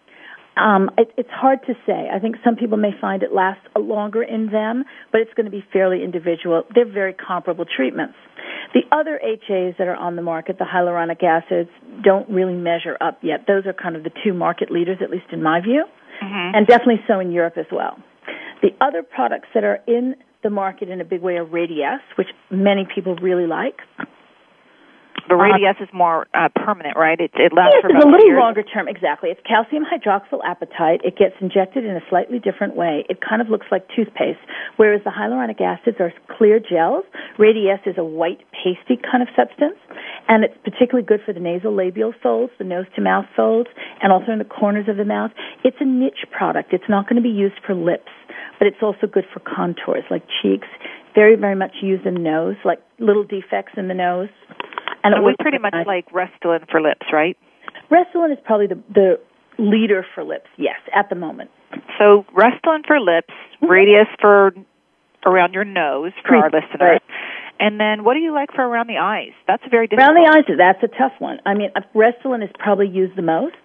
Um, 0.60 0.90
it, 0.98 1.10
it's 1.16 1.30
hard 1.32 1.60
to 1.66 1.74
say. 1.86 2.08
I 2.12 2.18
think 2.18 2.36
some 2.44 2.54
people 2.54 2.76
may 2.76 2.90
find 3.00 3.22
it 3.22 3.32
lasts 3.32 3.64
longer 3.76 4.22
in 4.22 4.50
them, 4.50 4.84
but 5.10 5.22
it's 5.22 5.32
going 5.34 5.46
to 5.46 5.50
be 5.50 5.64
fairly 5.72 6.04
individual. 6.04 6.64
They're 6.74 6.90
very 6.90 7.14
comparable 7.14 7.64
treatments. 7.64 8.14
The 8.74 8.82
other 8.92 9.18
HAs 9.22 9.74
that 9.78 9.88
are 9.88 9.96
on 9.96 10.16
the 10.16 10.22
market, 10.22 10.58
the 10.58 10.66
hyaluronic 10.66 11.24
acids, 11.24 11.70
don't 12.04 12.28
really 12.28 12.54
measure 12.54 12.96
up 13.00 13.18
yet. 13.22 13.46
Those 13.46 13.66
are 13.66 13.72
kind 13.72 13.96
of 13.96 14.04
the 14.04 14.10
two 14.22 14.34
market 14.34 14.70
leaders, 14.70 14.98
at 15.02 15.10
least 15.10 15.26
in 15.32 15.42
my 15.42 15.60
view, 15.60 15.84
mm-hmm. 16.22 16.56
and 16.56 16.66
definitely 16.66 17.00
so 17.08 17.18
in 17.20 17.32
Europe 17.32 17.54
as 17.56 17.66
well. 17.72 17.96
The 18.62 18.70
other 18.80 19.02
products 19.02 19.48
that 19.54 19.64
are 19.64 19.78
in 19.86 20.14
the 20.42 20.50
market 20.50 20.90
in 20.90 21.00
a 21.00 21.04
big 21.04 21.22
way 21.22 21.36
are 21.36 21.44
Radiesse, 21.44 22.04
which 22.16 22.28
many 22.50 22.86
people 22.94 23.16
really 23.16 23.46
like. 23.46 23.76
The 25.28 25.34
Radiesse 25.34 25.80
uh, 25.80 25.84
is 25.84 25.90
more 25.92 26.26
uh, 26.34 26.48
permanent, 26.54 26.96
right? 26.96 27.18
It, 27.18 27.30
it 27.34 27.52
lasts 27.52 27.76
yes, 27.76 27.82
for 27.82 27.90
it's 27.90 28.04
a 28.04 28.08
little 28.08 28.26
years. 28.26 28.38
longer 28.38 28.62
term. 28.62 28.88
Exactly. 28.88 29.30
It's 29.30 29.40
calcium 29.46 29.84
hydroxyapatite. 29.84 31.04
It 31.04 31.16
gets 31.16 31.34
injected 31.40 31.84
in 31.84 31.96
a 31.96 32.04
slightly 32.08 32.38
different 32.38 32.76
way. 32.76 33.04
It 33.08 33.18
kind 33.20 33.42
of 33.42 33.48
looks 33.48 33.66
like 33.70 33.86
toothpaste, 33.94 34.40
whereas 34.76 35.02
the 35.04 35.10
hyaluronic 35.10 35.60
acids 35.60 35.98
are 36.00 36.12
clear 36.36 36.60
gels. 36.60 37.04
Radiesse 37.38 37.86
is 37.86 37.98
a 37.98 38.04
white 38.04 38.40
pasty 38.52 39.00
kind 39.00 39.22
of 39.22 39.28
substance, 39.36 39.78
and 40.28 40.44
it's 40.44 40.56
particularly 40.64 41.06
good 41.06 41.20
for 41.24 41.32
the 41.32 41.40
nasal 41.40 41.74
labial 41.74 42.14
folds, 42.22 42.52
the 42.58 42.64
nose 42.64 42.86
to 42.96 43.00
mouth 43.00 43.26
folds, 43.36 43.68
and 44.02 44.12
also 44.12 44.32
in 44.32 44.38
the 44.38 44.44
corners 44.44 44.88
of 44.88 44.96
the 44.96 45.04
mouth. 45.04 45.30
It's 45.64 45.76
a 45.80 45.86
niche 45.86 46.24
product. 46.30 46.72
It's 46.72 46.88
not 46.88 47.08
going 47.08 47.16
to 47.16 47.22
be 47.22 47.34
used 47.34 47.58
for 47.66 47.74
lips, 47.74 48.12
but 48.58 48.66
it's 48.66 48.82
also 48.82 49.06
good 49.06 49.24
for 49.32 49.40
contours 49.40 50.04
like 50.10 50.22
cheeks. 50.42 50.68
Very, 51.14 51.34
very 51.34 51.56
much 51.56 51.72
used 51.82 52.06
in 52.06 52.14
the 52.14 52.20
nose, 52.20 52.56
like 52.64 52.78
little 52.98 53.24
defects 53.24 53.72
in 53.76 53.88
the 53.88 53.94
nose. 53.94 54.28
And 55.02 55.24
we 55.24 55.34
pretty 55.38 55.58
much 55.58 55.72
nice. 55.72 55.86
like 55.86 56.06
Restylane 56.10 56.70
for 56.70 56.80
lips, 56.80 57.06
right? 57.12 57.36
Restylane 57.90 58.32
is 58.32 58.38
probably 58.44 58.66
the 58.66 58.82
the 58.92 59.20
leader 59.58 60.04
for 60.14 60.24
lips. 60.24 60.48
Yes, 60.56 60.78
at 60.94 61.08
the 61.08 61.16
moment. 61.16 61.50
So 61.98 62.24
Restylane 62.36 62.86
for 62.86 63.00
lips, 63.00 63.32
mm-hmm. 63.62 64.20
For 64.20 64.52
around 65.26 65.54
your 65.54 65.64
nose 65.64 66.12
for 66.26 66.36
our 66.36 66.50
listeners. 66.50 66.80
Right. 66.80 67.02
And 67.58 67.78
then 67.78 68.04
what 68.04 68.14
do 68.14 68.20
you 68.20 68.32
like 68.32 68.52
for 68.54 68.62
around 68.62 68.88
the 68.88 68.96
eyes? 68.96 69.32
That's 69.46 69.62
a 69.66 69.68
very 69.68 69.86
difficult. 69.86 70.16
Around 70.16 70.24
the 70.24 70.30
eyes, 70.30 70.56
that's 70.56 70.82
a 70.82 70.96
tough 70.96 71.12
one. 71.18 71.38
I 71.44 71.54
mean, 71.54 71.70
Restylane 71.94 72.42
is 72.42 72.50
probably 72.58 72.88
used 72.88 73.16
the 73.16 73.22
most. 73.22 73.56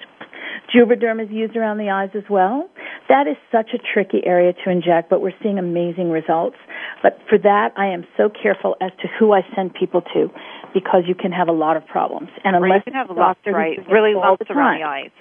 Juvederm 0.73 1.23
is 1.23 1.31
used 1.31 1.55
around 1.55 1.77
the 1.77 1.89
eyes 1.89 2.09
as 2.15 2.23
well. 2.29 2.69
That 3.07 3.27
is 3.27 3.37
such 3.51 3.69
a 3.73 3.77
tricky 3.93 4.21
area 4.25 4.51
to 4.65 4.69
inject, 4.69 5.09
but 5.09 5.21
we're 5.21 5.37
seeing 5.41 5.59
amazing 5.59 6.09
results. 6.09 6.57
But 7.03 7.19
for 7.29 7.37
that, 7.37 7.69
I 7.77 7.87
am 7.87 8.05
so 8.17 8.29
careful 8.29 8.75
as 8.81 8.91
to 9.01 9.07
who 9.19 9.31
I 9.31 9.41
send 9.55 9.73
people 9.73 10.01
to 10.13 10.29
because 10.75 11.03
you 11.07 11.15
can 11.15 11.31
have 11.31 11.47
a 11.47 11.55
lot 11.55 11.77
of 11.77 11.87
problems. 11.87 12.27
And 12.43 12.53
unless 12.53 12.83
you 12.85 12.91
can 12.91 12.99
have 12.99 13.07
lumps, 13.07 13.39
right? 13.47 13.79
Really 13.89 14.13
lumps 14.13 14.43
around 14.51 14.77
the 14.77 14.85
eyes. 14.85 15.11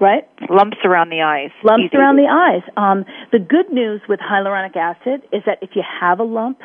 Right? 0.00 0.24
Lumps 0.48 0.78
around 0.84 1.10
the 1.10 1.20
eyes. 1.20 1.52
Lumps 1.62 1.92
Easy. 1.92 1.96
around 1.96 2.16
the 2.16 2.26
eyes. 2.26 2.64
Um, 2.76 3.04
the 3.30 3.38
good 3.38 3.70
news 3.70 4.00
with 4.08 4.20
hyaluronic 4.20 4.74
acid 4.74 5.20
is 5.32 5.42
that 5.44 5.58
if 5.60 5.76
you 5.76 5.82
have 5.84 6.18
a 6.18 6.24
lump, 6.24 6.58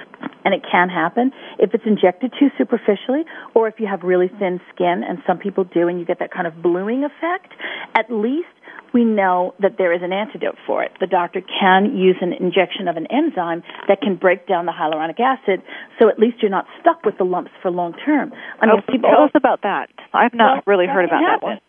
and 0.46 0.56
it 0.56 0.64
can 0.64 0.88
happen, 0.88 1.34
if 1.60 1.74
it's 1.74 1.84
injected 1.86 2.32
too 2.40 2.48
superficially, 2.58 3.28
or 3.54 3.68
if 3.68 3.76
you 3.80 3.88
have 3.88 4.02
really 4.04 4.32
thin 4.40 4.62
skin, 4.74 5.04
and 5.04 5.20
some 5.28 5.38
people 5.38 5.66
do, 5.66 5.90
and 5.90 6.00
you 6.00 6.06
get 6.06 6.20
that 6.20 6.32
kind 6.32 6.48
of 6.48 6.64
bluing 6.64 7.04
effect, 7.04 7.52
at 7.96 8.10
least 8.10 8.48
we 8.94 9.06
know 9.06 9.54
that 9.60 9.78
there 9.78 9.94
is 9.94 10.02
an 10.04 10.14
antidote 10.14 10.58
for 10.66 10.84
it. 10.84 10.92
The 11.00 11.08
doctor 11.08 11.42
can 11.42 11.96
use 11.96 12.18
an 12.22 12.34
injection 12.34 12.88
of 12.88 12.98
an 12.98 13.08
enzyme 13.12 13.64
that 13.88 14.02
can 14.02 14.16
break 14.16 14.48
down 14.48 14.66
the 14.66 14.74
hyaluronic 14.74 15.20
acid, 15.20 15.62
so 16.00 16.10
at 16.10 16.20
least 16.20 16.38
you're 16.42 16.52
not 16.52 16.66
stuck 16.82 17.04
with 17.04 17.18
the 17.18 17.24
lumps 17.24 17.52
for 17.62 17.72
long 17.72 17.94
term. 18.06 18.34
I 18.62 18.66
mean, 18.66 18.76
oh, 18.78 18.92
people, 18.92 19.10
tell 19.10 19.24
us 19.24 19.32
about 19.36 19.62
that. 19.64 19.90
I've 20.14 20.34
not 20.34 20.66
well, 20.66 20.76
really 20.76 20.88
heard 20.88 21.06
about 21.06 21.22
that 21.22 21.44
one. 21.44 21.60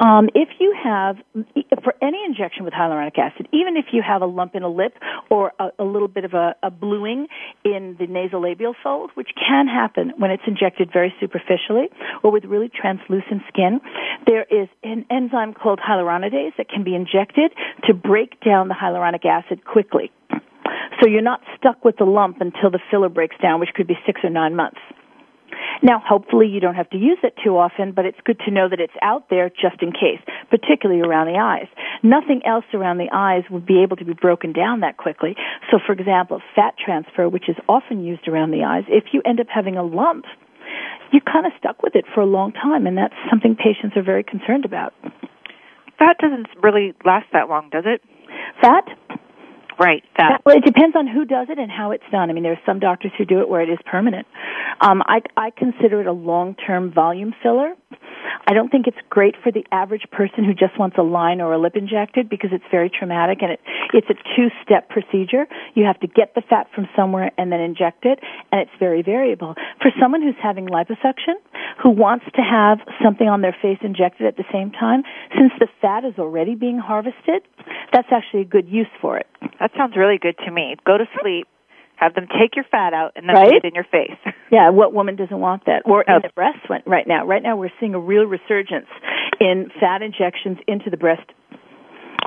Um, 0.00 0.28
if 0.34 0.48
you 0.58 0.74
have, 0.82 1.16
for 1.82 1.94
any 2.02 2.18
injection 2.26 2.64
with 2.64 2.74
hyaluronic 2.74 3.18
acid, 3.18 3.48
even 3.52 3.76
if 3.76 3.86
you 3.92 4.02
have 4.06 4.22
a 4.22 4.26
lump 4.26 4.54
in 4.54 4.62
a 4.62 4.68
lip 4.68 4.94
or 5.30 5.52
a, 5.58 5.68
a 5.78 5.84
little 5.84 6.08
bit 6.08 6.24
of 6.24 6.34
a, 6.34 6.56
a 6.62 6.70
bluing 6.70 7.26
in 7.64 7.96
the 7.98 8.06
nasolabial 8.06 8.74
fold, 8.82 9.10
which 9.14 9.28
can 9.36 9.66
happen 9.68 10.12
when 10.18 10.30
it's 10.30 10.42
injected 10.46 10.90
very 10.92 11.14
superficially 11.20 11.88
or 12.22 12.32
with 12.32 12.44
really 12.44 12.68
translucent 12.68 13.42
skin, 13.48 13.80
there 14.26 14.44
is 14.50 14.68
an 14.82 15.04
enzyme 15.10 15.54
called 15.54 15.78
hyaluronidase 15.78 16.56
that 16.58 16.68
can 16.68 16.82
be 16.84 16.94
injected 16.94 17.52
to 17.86 17.94
break 17.94 18.40
down 18.40 18.68
the 18.68 18.74
hyaluronic 18.74 19.24
acid 19.24 19.64
quickly. 19.64 20.10
So 21.00 21.08
you're 21.08 21.22
not 21.22 21.40
stuck 21.56 21.84
with 21.84 21.96
the 21.96 22.04
lump 22.04 22.40
until 22.40 22.70
the 22.70 22.80
filler 22.90 23.08
breaks 23.08 23.36
down, 23.42 23.60
which 23.60 23.70
could 23.74 23.86
be 23.86 23.96
six 24.06 24.20
or 24.24 24.30
nine 24.30 24.54
months. 24.56 24.78
Now, 25.82 26.02
hopefully 26.04 26.46
you 26.48 26.60
don't 26.60 26.74
have 26.74 26.90
to 26.90 26.98
use 26.98 27.18
it 27.22 27.34
too 27.42 27.56
often, 27.56 27.92
but 27.92 28.04
it's 28.04 28.18
good 28.24 28.40
to 28.46 28.50
know 28.50 28.68
that 28.68 28.80
it's 28.80 28.94
out 29.02 29.28
there 29.30 29.48
just 29.48 29.82
in 29.82 29.92
case, 29.92 30.20
particularly 30.50 31.02
around 31.02 31.26
the 31.26 31.38
eyes. 31.38 31.68
Nothing 32.02 32.42
else 32.46 32.64
around 32.74 32.98
the 32.98 33.10
eyes 33.12 33.44
would 33.50 33.66
be 33.66 33.82
able 33.82 33.96
to 33.96 34.04
be 34.04 34.14
broken 34.14 34.52
down 34.52 34.80
that 34.80 34.96
quickly. 34.96 35.36
So, 35.70 35.78
for 35.84 35.92
example, 35.92 36.40
fat 36.54 36.74
transfer, 36.82 37.28
which 37.28 37.48
is 37.48 37.56
often 37.68 38.04
used 38.04 38.28
around 38.28 38.50
the 38.50 38.64
eyes, 38.64 38.84
if 38.88 39.12
you 39.12 39.22
end 39.24 39.40
up 39.40 39.46
having 39.52 39.76
a 39.76 39.82
lump, 39.82 40.24
you're 41.12 41.22
kind 41.22 41.46
of 41.46 41.52
stuck 41.58 41.82
with 41.82 41.94
it 41.94 42.04
for 42.14 42.20
a 42.20 42.26
long 42.26 42.52
time, 42.52 42.86
and 42.86 42.96
that's 42.96 43.14
something 43.30 43.56
patients 43.56 43.96
are 43.96 44.02
very 44.02 44.24
concerned 44.24 44.64
about. 44.64 44.92
Fat 45.98 46.18
doesn't 46.20 46.48
really 46.62 46.92
last 47.04 47.26
that 47.32 47.48
long, 47.48 47.70
does 47.70 47.84
it? 47.86 48.02
Fat? 48.60 48.84
Right. 49.78 50.04
That. 50.16 50.42
Well, 50.44 50.56
it 50.56 50.64
depends 50.64 50.94
on 50.96 51.06
who 51.06 51.24
does 51.24 51.48
it 51.50 51.58
and 51.58 51.70
how 51.70 51.90
it's 51.90 52.04
done. 52.12 52.30
I 52.30 52.32
mean, 52.32 52.42
there 52.42 52.52
are 52.52 52.60
some 52.66 52.78
doctors 52.78 53.12
who 53.18 53.24
do 53.24 53.40
it 53.40 53.48
where 53.48 53.60
it 53.60 53.68
is 53.68 53.78
permanent. 53.84 54.26
Um, 54.80 55.02
I, 55.06 55.20
I 55.36 55.50
consider 55.50 56.00
it 56.00 56.06
a 56.06 56.12
long-term 56.12 56.92
volume 56.92 57.34
filler. 57.42 57.74
I 58.46 58.52
don't 58.52 58.68
think 58.68 58.86
it's 58.86 58.98
great 59.08 59.34
for 59.42 59.50
the 59.50 59.64
average 59.72 60.04
person 60.12 60.44
who 60.44 60.52
just 60.52 60.78
wants 60.78 60.96
a 60.98 61.02
line 61.02 61.40
or 61.40 61.52
a 61.52 61.58
lip 61.58 61.76
injected 61.76 62.28
because 62.28 62.50
it's 62.52 62.64
very 62.70 62.90
traumatic 62.90 63.38
and 63.40 63.52
it, 63.52 63.60
it's 63.92 64.08
a 64.10 64.14
two-step 64.36 64.90
procedure. 64.90 65.46
You 65.74 65.84
have 65.84 65.98
to 66.00 66.06
get 66.06 66.34
the 66.34 66.42
fat 66.42 66.68
from 66.74 66.86
somewhere 66.94 67.30
and 67.38 67.50
then 67.50 67.60
inject 67.60 68.04
it, 68.04 68.20
and 68.52 68.60
it's 68.60 68.70
very 68.78 69.02
variable. 69.02 69.54
For 69.80 69.90
someone 70.00 70.22
who's 70.22 70.36
having 70.42 70.66
liposuction, 70.66 71.40
who 71.82 71.90
wants 71.90 72.26
to 72.34 72.42
have 72.42 72.78
something 73.02 73.28
on 73.28 73.40
their 73.40 73.56
face 73.60 73.78
injected 73.82 74.26
at 74.26 74.36
the 74.36 74.44
same 74.52 74.70
time, 74.70 75.02
since 75.36 75.52
the 75.58 75.68
fat 75.80 76.04
is 76.04 76.14
already 76.18 76.54
being 76.54 76.78
harvested, 76.78 77.42
that's 77.92 78.08
actually 78.12 78.42
a 78.42 78.44
good 78.44 78.68
use 78.68 78.92
for 79.00 79.16
it. 79.16 79.26
That 79.60 79.70
sounds 79.76 79.96
really 79.96 80.18
good 80.18 80.36
to 80.44 80.50
me. 80.50 80.76
Go 80.84 80.98
to 80.98 81.04
sleep, 81.22 81.48
have 81.96 82.14
them 82.14 82.26
take 82.26 82.56
your 82.56 82.64
fat 82.70 82.92
out, 82.92 83.12
and 83.16 83.28
then 83.28 83.34
right? 83.34 83.48
put 83.48 83.64
it 83.64 83.68
in 83.68 83.74
your 83.74 83.84
face. 83.84 84.18
Yeah, 84.50 84.70
what 84.70 84.94
woman 84.94 85.16
doesn't 85.16 85.40
want 85.40 85.64
that? 85.64 85.82
Or 85.84 86.08
uh, 86.08 86.16
in 86.16 86.22
the 86.22 86.28
breast 86.28 86.58
right 86.86 87.06
now. 87.08 87.26
Right 87.26 87.42
now, 87.42 87.56
we're 87.56 87.72
seeing 87.80 87.94
a 87.94 87.98
real 87.98 88.22
resurgence 88.22 88.86
in 89.40 89.68
fat 89.80 90.00
injections 90.00 90.58
into 90.68 90.90
the 90.90 90.96
breast 90.96 91.24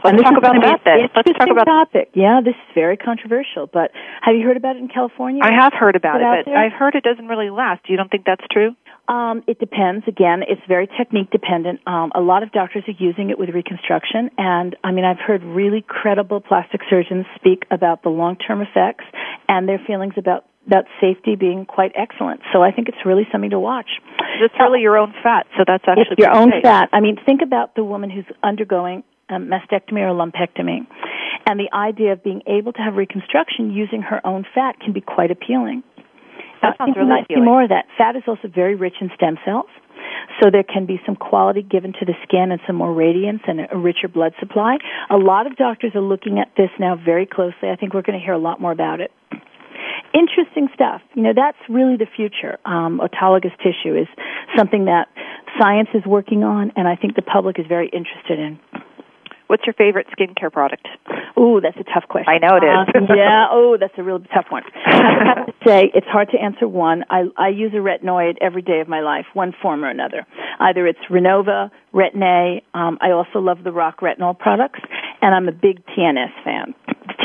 Let's 0.04 0.22
talk 0.22 0.38
about 0.38 0.56
that 0.62 0.82
then. 0.86 1.10
Let's 1.16 1.30
talk 1.38 1.50
about 1.50 1.66
topic. 1.66 2.12
Yeah, 2.14 2.42
this 2.44 2.56
is 2.56 2.72
very 2.76 2.98
controversial, 2.98 3.68
but 3.68 3.92
have 4.22 4.36
you 4.36 4.46
heard 4.46 4.58
about 4.58 4.76
it 4.76 4.80
in 4.80 4.88
California? 4.88 5.42
I 5.44 5.52
have 5.52 5.74
heard 5.74 5.96
about 5.96 6.22
it, 6.22 6.46
but? 6.46 6.54
I've 6.54 6.74
heard 6.74 6.96
it 6.96 7.04
doesn't 7.04 7.28
really 7.28 7.50
last. 7.50 7.90
You 7.90 7.98
don't 7.98 8.10
think 8.10 8.26
that's 8.26 8.46
true? 8.52 8.76
Um, 9.08 9.44
it 9.48 9.60
depends. 9.60 10.06
Again, 10.08 10.44
it's 10.48 10.62
very 10.68 10.88
technique 10.88 11.32
dependent. 11.32 11.80
Um, 11.88 12.12
a 12.14 12.20
lot 12.20 12.44
of 12.44 12.52
doctors 12.52 12.84
are 12.88 12.98
using 13.00 13.30
it 13.30 13.40
with 13.40 13.50
reconstruction, 13.50 14.30
and 14.38 14.76
I 14.84 14.92
mean, 14.92 15.06
I've 15.06 15.20
heard 15.20 15.44
really 15.44 15.84
credible 15.88 16.42
plastic 16.42 16.82
surgeons 16.90 17.26
speak 17.36 17.64
about 17.72 18.04
the 18.04 18.10
long-term 18.10 18.62
effects 18.62 19.06
and 19.48 19.68
their 19.68 19.80
feelings 19.88 20.14
about 20.18 20.46
that 20.68 20.86
safety 21.00 21.36
being 21.36 21.66
quite 21.66 21.94
excellent. 21.96 22.42
So 22.52 22.62
I 22.62 22.72
think 22.72 22.90
it's 22.90 23.06
really 23.06 23.26
something 23.32 23.52
to 23.52 23.60
watch. 23.60 23.88
It's 24.42 24.54
really 24.60 24.82
your 24.82 24.98
own 24.98 25.14
fat, 25.24 25.48
so 25.58 25.64
that's 25.66 25.84
actually 25.88 26.08
it's 26.12 26.20
your 26.20 26.36
own 26.36 26.52
safe. 26.52 26.64
fat. 26.64 26.90
I 26.92 27.00
mean, 27.00 27.18
think 27.26 27.42
about 27.42 27.76
the 27.76 27.86
woman 27.86 28.10
who's 28.10 28.26
undergoing 28.44 29.04
a 29.30 29.36
mastectomy 29.36 30.02
or 30.02 30.14
lumpectomy. 30.14 30.88
And 31.46 31.60
the 31.60 31.74
idea 31.74 32.14
of 32.14 32.24
being 32.24 32.42
able 32.48 32.74
to 32.74 32.80
have 32.80 32.96
reconstruction 32.96 33.72
using 33.72 34.02
her 34.02 34.26
own 34.26 34.46
fat 34.54 34.80
can 34.80 34.94
be 34.94 35.02
quite 35.02 35.32
appealing. 35.32 35.84
That 36.62 36.78
sounds 36.78 36.96
really 36.96 37.10
might 37.10 37.28
see 37.28 37.40
more 37.40 37.64
of 37.64 37.70
that. 37.70 37.86
Fat 37.98 38.16
is 38.16 38.24
also 38.28 38.48
very 38.48 38.76
rich 38.76 38.96
in 39.00 39.10
stem 39.16 39.38
cells. 39.46 39.70
So 40.42 40.50
there 40.52 40.64
can 40.64 40.86
be 40.86 41.00
some 41.06 41.16
quality 41.16 41.62
given 41.62 41.94
to 41.94 42.06
the 42.06 42.14
skin 42.24 42.52
and 42.52 42.60
some 42.68 42.76
more 42.76 42.94
radiance 42.94 43.42
and 43.48 43.62
a 43.72 43.78
richer 43.78 44.08
blood 44.08 44.34
supply. 44.40 44.78
A 45.10 45.18
lot 45.18 45.48
of 45.48 45.56
doctors 45.56 45.94
are 45.96 46.02
looking 46.02 46.40
at 46.40 46.50
this 46.58 46.70
now 46.80 46.96
very 46.96 47.26
closely. 47.26 47.70
I 47.70 47.76
think 47.76 47.94
we're 47.94 48.04
going 48.04 48.20
to 48.20 48.24
hear 48.24 48.34
a 48.34 48.40
lot 48.40 48.60
more 48.62 48.72
about 48.72 49.00
it. 49.00 49.12
Interesting 50.14 50.70
stuff. 50.74 51.02
You 51.16 51.24
know, 51.24 51.34
that's 51.36 51.58
really 51.70 51.98
the 51.98 52.08
future. 52.16 52.58
Um, 52.66 53.00
autologous 53.00 53.56
tissue 53.58 53.96
is 53.96 54.08
something 54.56 54.86
that 54.86 55.08
science 55.60 55.90
is 55.94 56.06
working 56.06 56.44
on, 56.44 56.72
and 56.76 56.88
I 56.88 56.96
think 56.96 57.16
the 57.16 57.22
public 57.22 57.60
is 57.60 57.66
very 57.68 57.90
interested 57.90 58.40
in. 58.40 58.60
What's 59.48 59.66
your 59.66 59.74
favorite 59.74 60.08
skincare 60.18 60.52
product? 60.52 60.88
Oh, 61.36 61.60
that's 61.62 61.78
a 61.78 61.84
tough 61.84 62.08
question. 62.10 62.34
I 62.34 62.38
know 62.38 62.58
it 62.58 62.64
is. 62.66 63.10
uh, 63.10 63.14
yeah. 63.16 63.46
Oh, 63.50 63.78
that's 63.80 63.94
a 63.98 64.04
real 64.04 64.20
tough 64.20 64.48
one. 64.50 64.64
I 64.86 65.34
have 65.36 65.46
to 65.48 65.54
say, 65.66 65.92
it's 65.94 66.08
hard 66.08 66.30
to 66.32 66.38
answer 66.40 66.68
one. 66.68 67.04
I 67.10 67.26
I 67.38 67.50
use 67.50 67.72
a 67.74 67.78
retinoid 67.78 68.38
every 68.42 68.62
day 68.62 68.80
of 68.82 68.88
my 68.88 69.02
life, 69.02 69.26
one 69.34 69.54
form 69.62 69.84
or 69.86 69.90
another. 69.90 70.26
Either 70.60 70.86
it's 70.88 71.00
Renova, 71.10 71.70
Retin-A. 71.94 72.64
Um, 72.78 72.98
I 73.02 73.12
also 73.12 73.40
love 73.40 73.64
the 73.64 73.70
RoC 73.72 73.98
Retinol 73.98 74.38
products, 74.38 74.80
and 75.22 75.34
I'm 75.34 75.48
a 75.48 75.52
big 75.52 75.86
TNS 75.88 76.44
fan. 76.44 76.74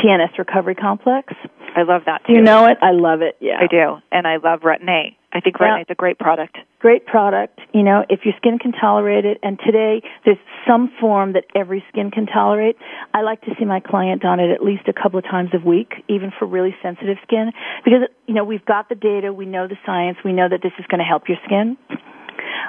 TNS 0.03 0.37
Recovery 0.37 0.75
Complex. 0.75 1.33
I 1.75 1.83
love 1.83 2.03
that. 2.05 2.21
Too. 2.25 2.33
Do 2.33 2.39
you 2.39 2.41
know 2.45 2.67
it? 2.67 2.77
I 2.81 2.91
love 2.91 3.21
it. 3.21 3.37
Yeah, 3.39 3.57
I 3.59 3.67
do, 3.67 3.97
and 4.11 4.27
I 4.27 4.37
love 4.37 4.61
Retin-A. 4.61 5.17
I 5.33 5.39
think 5.39 5.57
Retin-A 5.57 5.81
is 5.81 5.87
a 5.89 5.95
great 5.95 6.19
product. 6.19 6.57
Great 6.79 7.07
product. 7.07 7.59
You 7.73 7.81
know, 7.81 8.05
if 8.07 8.19
your 8.23 8.35
skin 8.37 8.59
can 8.59 8.71
tolerate 8.71 9.25
it, 9.25 9.39
and 9.41 9.57
today 9.65 10.03
there's 10.25 10.37
some 10.67 10.91
form 11.01 11.33
that 11.33 11.45
every 11.55 11.83
skin 11.89 12.11
can 12.11 12.27
tolerate. 12.27 12.77
I 13.13 13.21
like 13.21 13.41
to 13.41 13.51
see 13.57 13.65
my 13.65 13.79
client 13.79 14.23
on 14.23 14.39
it 14.39 14.51
at 14.51 14.63
least 14.63 14.87
a 14.87 14.93
couple 14.93 15.17
of 15.17 15.25
times 15.25 15.49
a 15.53 15.67
week, 15.67 15.93
even 16.07 16.31
for 16.37 16.45
really 16.45 16.75
sensitive 16.83 17.17
skin, 17.23 17.51
because 17.83 18.01
you 18.27 18.35
know 18.35 18.43
we've 18.43 18.65
got 18.65 18.89
the 18.89 18.95
data, 18.95 19.33
we 19.33 19.45
know 19.47 19.67
the 19.67 19.77
science, 19.85 20.17
we 20.23 20.33
know 20.33 20.47
that 20.47 20.61
this 20.61 20.73
is 20.77 20.85
going 20.85 20.99
to 20.99 21.05
help 21.05 21.27
your 21.27 21.37
skin. 21.45 21.77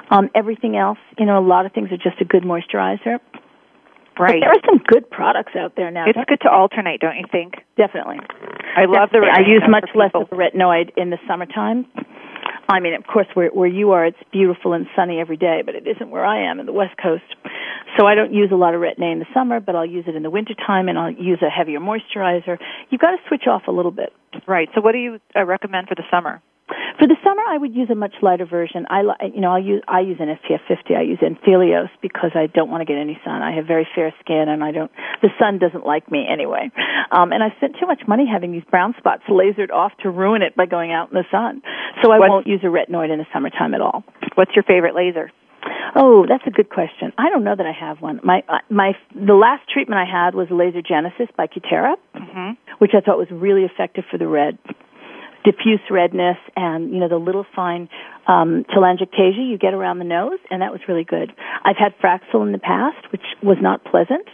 Um, 0.09 0.29
everything 0.33 0.75
else, 0.75 0.99
you 1.17 1.25
know, 1.25 1.37
a 1.39 1.45
lot 1.45 1.65
of 1.65 1.73
things 1.73 1.89
are 1.91 1.97
just 1.97 2.19
a 2.21 2.25
good 2.25 2.43
moisturizer. 2.43 3.19
Right. 4.17 4.39
But 4.39 4.47
there 4.47 4.49
are 4.49 4.65
some 4.65 4.79
good 4.87 5.09
products 5.09 5.53
out 5.59 5.75
there 5.75 5.91
now. 5.91 6.05
It's 6.07 6.17
good 6.27 6.41
to 6.41 6.49
alternate, 6.49 7.01
don't 7.01 7.17
you 7.17 7.25
think? 7.29 7.55
Definitely. 7.75 8.19
I 8.77 8.85
love 8.85 9.09
the. 9.11 9.19
I 9.19 9.41
use 9.41 9.63
much 9.67 9.89
less 9.93 10.11
of 10.13 10.29
the 10.29 10.35
retinoid 10.35 10.91
in 10.95 11.09
the 11.09 11.17
summertime. 11.27 11.85
I 12.67 12.79
mean, 12.79 12.93
of 12.95 13.05
course, 13.05 13.27
where 13.33 13.49
where 13.49 13.67
you 13.67 13.91
are, 13.91 14.05
it's 14.05 14.17
beautiful 14.31 14.73
and 14.73 14.87
sunny 14.95 15.19
every 15.19 15.37
day, 15.37 15.61
but 15.65 15.75
it 15.75 15.87
isn't 15.87 16.09
where 16.09 16.25
I 16.25 16.49
am 16.49 16.59
in 16.59 16.65
the 16.65 16.73
West 16.73 16.95
Coast. 17.01 17.23
So 17.97 18.07
I 18.07 18.15
don't 18.15 18.33
use 18.33 18.49
a 18.51 18.55
lot 18.55 18.73
of 18.73 18.81
Retin-A 18.81 19.11
in 19.11 19.19
the 19.19 19.25
summer, 19.33 19.59
but 19.59 19.75
I'll 19.75 19.85
use 19.85 20.05
it 20.07 20.15
in 20.15 20.23
the 20.23 20.29
wintertime, 20.29 20.89
and 20.89 20.97
I'll 20.97 21.11
use 21.11 21.39
a 21.41 21.49
heavier 21.49 21.79
moisturizer. 21.79 22.57
You've 22.89 23.01
got 23.01 23.11
to 23.11 23.17
switch 23.27 23.43
off 23.47 23.63
a 23.67 23.71
little 23.71 23.91
bit. 23.91 24.11
Right. 24.47 24.67
So, 24.75 24.81
what 24.81 24.91
do 24.91 24.97
you 24.97 25.19
uh, 25.35 25.45
recommend 25.45 25.87
for 25.87 25.95
the 25.95 26.03
summer? 26.11 26.41
For 26.67 27.07
the 27.07 27.15
summer, 27.23 27.43
I 27.47 27.57
would 27.57 27.75
use 27.75 27.89
a 27.91 27.95
much 27.95 28.15
lighter 28.21 28.45
version. 28.45 28.85
I, 28.89 29.01
you 29.33 29.41
know, 29.41 29.51
I 29.51 29.59
use 29.59 29.83
I 29.87 29.99
use 29.99 30.17
an 30.19 30.27
SPF 30.27 30.65
50. 30.67 30.95
I 30.95 31.01
use 31.01 31.19
Anthelios 31.19 31.89
because 32.01 32.31
I 32.33 32.47
don't 32.47 32.71
want 32.71 32.81
to 32.81 32.85
get 32.85 32.97
any 32.97 33.19
sun. 33.23 33.43
I 33.43 33.55
have 33.55 33.67
very 33.67 33.87
fair 33.93 34.13
skin, 34.21 34.45
and 34.47 34.63
I 34.63 34.71
don't. 34.71 34.91
The 35.21 35.29
sun 35.37 35.59
doesn't 35.59 35.85
like 35.85 36.09
me 36.09 36.25
anyway. 36.25 36.71
Um, 37.11 37.31
and 37.31 37.43
I 37.43 37.53
spent 37.57 37.75
too 37.79 37.85
much 37.85 38.01
money 38.07 38.25
having 38.25 38.51
these 38.51 38.63
brown 38.71 38.95
spots 38.97 39.23
lasered 39.29 39.71
off 39.71 39.91
to 40.01 40.09
ruin 40.09 40.41
it 40.41 40.55
by 40.55 40.65
going 40.65 40.91
out 40.91 41.11
in 41.11 41.15
the 41.15 41.25
sun. 41.29 41.61
So 42.01 42.11
I 42.11 42.19
What's, 42.19 42.29
won't 42.29 42.47
use 42.47 42.61
a 42.63 42.67
retinoid 42.67 43.11
in 43.11 43.19
the 43.19 43.27
summertime 43.31 43.73
at 43.73 43.81
all. 43.81 44.03
What's 44.35 44.55
your 44.55 44.63
favorite 44.63 44.95
laser? 44.95 45.31
Oh, 45.95 46.25
that's 46.27 46.43
a 46.47 46.51
good 46.51 46.69
question. 46.69 47.13
I 47.17 47.29
don't 47.29 47.43
know 47.43 47.55
that 47.55 47.65
I 47.65 47.71
have 47.71 48.01
one. 48.01 48.19
My 48.23 48.43
uh, 48.49 48.59
my 48.69 48.93
the 49.13 49.33
last 49.33 49.69
treatment 49.71 49.99
I 49.99 50.09
had 50.09 50.35
was 50.35 50.47
Laser 50.49 50.81
Genesis 50.81 51.27
by 51.37 51.47
Cutera, 51.47 51.95
mm-hmm. 52.15 52.51
which 52.79 52.91
I 52.93 53.01
thought 53.01 53.17
was 53.17 53.29
really 53.31 53.63
effective 53.63 54.03
for 54.09 54.17
the 54.17 54.27
red 54.27 54.57
diffuse 55.45 55.79
redness 55.89 56.37
and 56.55 56.91
you 56.91 56.99
know 56.99 57.07
the 57.07 57.17
little 57.17 57.45
fine 57.55 57.87
um, 58.27 58.65
telangiectasia 58.75 59.47
you 59.47 59.57
get 59.57 59.73
around 59.73 59.99
the 59.99 60.05
nose, 60.05 60.39
and 60.49 60.61
that 60.61 60.71
was 60.71 60.81
really 60.87 61.03
good. 61.03 61.31
I've 61.63 61.77
had 61.77 61.93
Fraxel 61.99 62.45
in 62.45 62.51
the 62.51 62.59
past, 62.59 63.11
which 63.11 63.21
was 63.43 63.57
not 63.61 63.85
pleasant. 63.85 64.27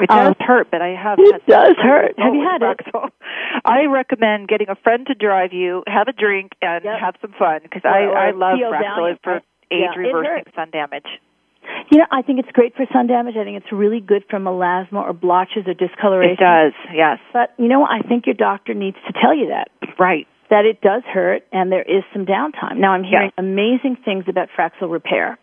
It 0.00 0.08
does 0.08 0.28
um, 0.28 0.34
hurt, 0.38 0.70
but 0.70 0.80
I 0.80 0.94
have. 0.94 1.18
It 1.18 1.42
does 1.46 1.74
hurt. 1.76 2.14
Have 2.18 2.34
you 2.34 2.46
had 2.46 2.62
it? 2.62 3.12
I 3.64 3.86
recommend 3.86 4.48
getting 4.48 4.68
a 4.68 4.76
friend 4.76 5.04
to 5.08 5.14
drive 5.14 5.52
you, 5.52 5.82
have 5.88 6.06
a 6.06 6.12
drink, 6.12 6.52
and 6.62 6.84
yep. 6.84 7.00
have 7.00 7.16
some 7.20 7.34
fun 7.36 7.60
because 7.64 7.82
I 7.84 8.06
I 8.06 8.30
love 8.30 8.58
Fraxel 8.58 9.18
for 9.22 9.36
age 9.36 9.42
yeah, 9.70 9.98
reversing 9.98 10.52
sun 10.54 10.70
damage. 10.70 11.06
You 11.90 11.98
know, 11.98 12.06
I 12.10 12.22
think 12.22 12.38
it's 12.38 12.50
great 12.52 12.74
for 12.76 12.86
sun 12.92 13.06
damage. 13.06 13.34
I 13.36 13.44
think 13.44 13.56
it's 13.56 13.72
really 13.72 14.00
good 14.00 14.24
for 14.28 14.38
melasma 14.38 15.02
or 15.02 15.12
blotches 15.12 15.64
or 15.66 15.74
discoloration. 15.74 16.36
It 16.38 16.44
does, 16.44 16.72
yes. 16.92 17.18
But 17.32 17.54
you 17.58 17.68
know, 17.68 17.84
I 17.84 18.06
think 18.06 18.26
your 18.26 18.34
doctor 18.34 18.74
needs 18.74 18.96
to 19.06 19.12
tell 19.20 19.34
you 19.36 19.48
that. 19.48 19.68
Right. 19.98 20.26
That 20.50 20.64
it 20.64 20.80
does 20.80 21.02
hurt 21.04 21.42
and 21.52 21.70
there 21.70 21.82
is 21.82 22.04
some 22.12 22.24
downtime. 22.24 22.78
Now 22.78 22.92
I'm 22.92 23.04
hearing 23.04 23.32
yes. 23.36 23.44
amazing 23.44 23.96
things 24.04 24.24
about 24.28 24.48
Fraxel 24.56 24.90
repair. 24.90 25.38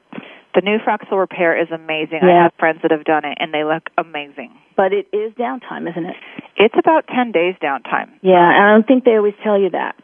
The 0.55 0.61
new 0.61 0.77
Fraxel 0.79 1.19
repair 1.19 1.59
is 1.61 1.67
amazing. 1.69 2.19
Yeah. 2.23 2.39
I 2.39 2.43
have 2.43 2.53
friends 2.57 2.79
that 2.81 2.91
have 2.91 3.03
done 3.03 3.25
it 3.25 3.37
and 3.39 3.53
they 3.53 3.63
look 3.63 3.89
amazing. 3.97 4.55
But 4.77 4.93
it 4.93 5.07
is 5.11 5.33
downtime, 5.33 5.89
isn't 5.89 6.05
it? 6.05 6.15
It's 6.57 6.75
about 6.79 7.05
10 7.13 7.31
days 7.31 7.55
downtime. 7.61 8.11
Yeah, 8.21 8.39
and 8.39 8.63
I 8.63 8.71
don't 8.71 8.87
think 8.87 9.03
they 9.03 9.17
always 9.17 9.35
tell 9.43 9.59
you 9.59 9.69
that. 9.71 9.95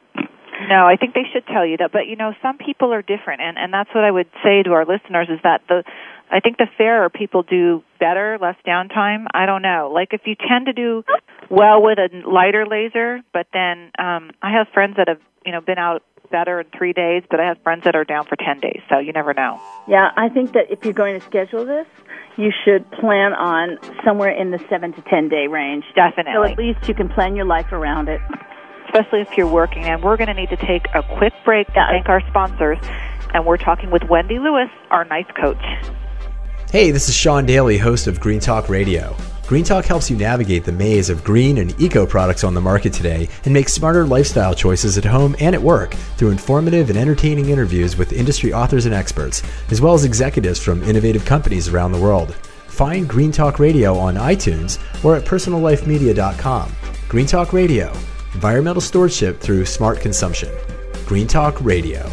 No, 0.69 0.87
I 0.87 0.95
think 0.95 1.13
they 1.13 1.25
should 1.31 1.45
tell 1.47 1.65
you 1.65 1.77
that. 1.77 1.91
But 1.91 2.07
you 2.07 2.15
know, 2.15 2.33
some 2.41 2.57
people 2.57 2.93
are 2.93 3.01
different, 3.01 3.41
and 3.41 3.57
and 3.57 3.73
that's 3.73 3.89
what 3.93 4.03
I 4.03 4.11
would 4.11 4.29
say 4.43 4.63
to 4.63 4.71
our 4.73 4.85
listeners 4.85 5.27
is 5.29 5.39
that 5.43 5.61
the 5.67 5.83
I 6.31 6.39
think 6.39 6.57
the 6.57 6.67
fairer 6.77 7.09
people 7.09 7.43
do 7.43 7.83
better, 7.99 8.37
less 8.41 8.55
downtime. 8.65 9.25
I 9.33 9.45
don't 9.45 9.61
know. 9.61 9.91
Like 9.93 10.09
if 10.13 10.21
you 10.25 10.35
tend 10.35 10.67
to 10.67 10.73
do 10.73 11.03
well 11.49 11.83
with 11.83 11.99
a 11.99 12.09
lighter 12.27 12.65
laser, 12.65 13.21
but 13.33 13.47
then 13.53 13.91
um 13.99 14.31
I 14.41 14.51
have 14.53 14.67
friends 14.73 14.95
that 14.97 15.07
have, 15.07 15.19
you 15.45 15.51
know, 15.51 15.61
been 15.61 15.77
out 15.77 16.03
better 16.31 16.61
in 16.61 16.67
3 16.77 16.93
days, 16.93 17.23
but 17.29 17.41
I 17.41 17.47
have 17.47 17.61
friends 17.61 17.83
that 17.83 17.93
are 17.93 18.05
down 18.05 18.25
for 18.25 18.37
10 18.37 18.61
days. 18.61 18.81
So 18.89 18.99
you 18.99 19.11
never 19.11 19.33
know. 19.33 19.59
Yeah, 19.87 20.11
I 20.15 20.29
think 20.29 20.53
that 20.53 20.71
if 20.71 20.85
you're 20.85 20.93
going 20.93 21.19
to 21.19 21.25
schedule 21.25 21.65
this, 21.65 21.87
you 22.37 22.51
should 22.63 22.89
plan 22.91 23.33
on 23.33 23.77
somewhere 24.05 24.31
in 24.31 24.51
the 24.51 24.59
7 24.69 24.93
to 24.93 25.01
10 25.01 25.27
day 25.27 25.47
range. 25.47 25.83
Definitely. 25.93 26.33
So 26.33 26.43
at 26.43 26.57
least 26.57 26.87
you 26.87 26.93
can 26.93 27.09
plan 27.09 27.35
your 27.35 27.45
life 27.45 27.73
around 27.73 28.07
it. 28.07 28.21
Especially 28.93 29.21
if 29.21 29.37
you're 29.37 29.47
working. 29.47 29.83
And 29.83 30.03
we're 30.03 30.17
going 30.17 30.27
to 30.27 30.33
need 30.33 30.49
to 30.49 30.57
take 30.57 30.85
a 30.93 31.01
quick 31.17 31.33
break 31.45 31.67
to 31.67 31.85
thank 31.89 32.09
our 32.09 32.21
sponsors. 32.27 32.77
And 33.33 33.45
we're 33.45 33.57
talking 33.57 33.89
with 33.89 34.03
Wendy 34.03 34.37
Lewis, 34.37 34.69
our 34.89 35.05
knife 35.05 35.29
coach. 35.39 35.63
Hey, 36.71 36.91
this 36.91 37.07
is 37.07 37.15
Sean 37.15 37.45
Daly, 37.45 37.77
host 37.77 38.07
of 38.07 38.19
Green 38.19 38.41
Talk 38.41 38.67
Radio. 38.67 39.15
Green 39.47 39.63
Talk 39.63 39.85
helps 39.85 40.09
you 40.09 40.17
navigate 40.17 40.65
the 40.65 40.71
maze 40.71 41.09
of 41.09 41.23
green 41.23 41.57
and 41.57 41.77
eco 41.79 42.05
products 42.05 42.43
on 42.43 42.53
the 42.53 42.61
market 42.61 42.91
today 42.93 43.27
and 43.45 43.53
make 43.53 43.67
smarter 43.67 44.05
lifestyle 44.05 44.53
choices 44.53 44.97
at 44.97 45.05
home 45.05 45.35
and 45.39 45.55
at 45.55 45.61
work 45.61 45.93
through 46.15 46.29
informative 46.29 46.89
and 46.89 46.97
entertaining 46.97 47.49
interviews 47.49 47.97
with 47.97 48.13
industry 48.13 48.53
authors 48.53 48.85
and 48.85 48.95
experts, 48.95 49.41
as 49.69 49.81
well 49.81 49.93
as 49.93 50.05
executives 50.05 50.59
from 50.59 50.83
innovative 50.83 51.25
companies 51.25 51.67
around 51.67 51.91
the 51.91 51.99
world. 51.99 52.33
Find 52.67 53.07
Green 53.07 53.33
Talk 53.33 53.59
Radio 53.59 53.97
on 53.97 54.15
iTunes 54.15 54.79
or 55.03 55.17
at 55.17 55.25
personallifemedia.com. 55.25 56.71
Green 57.09 57.25
Talk 57.25 57.51
Radio, 57.51 57.91
environmental 58.33 58.81
stewardship 58.81 59.39
through 59.39 59.65
smart 59.65 59.99
consumption. 59.99 60.49
Green 61.05 61.27
Talk 61.27 61.59
Radio. 61.61 62.09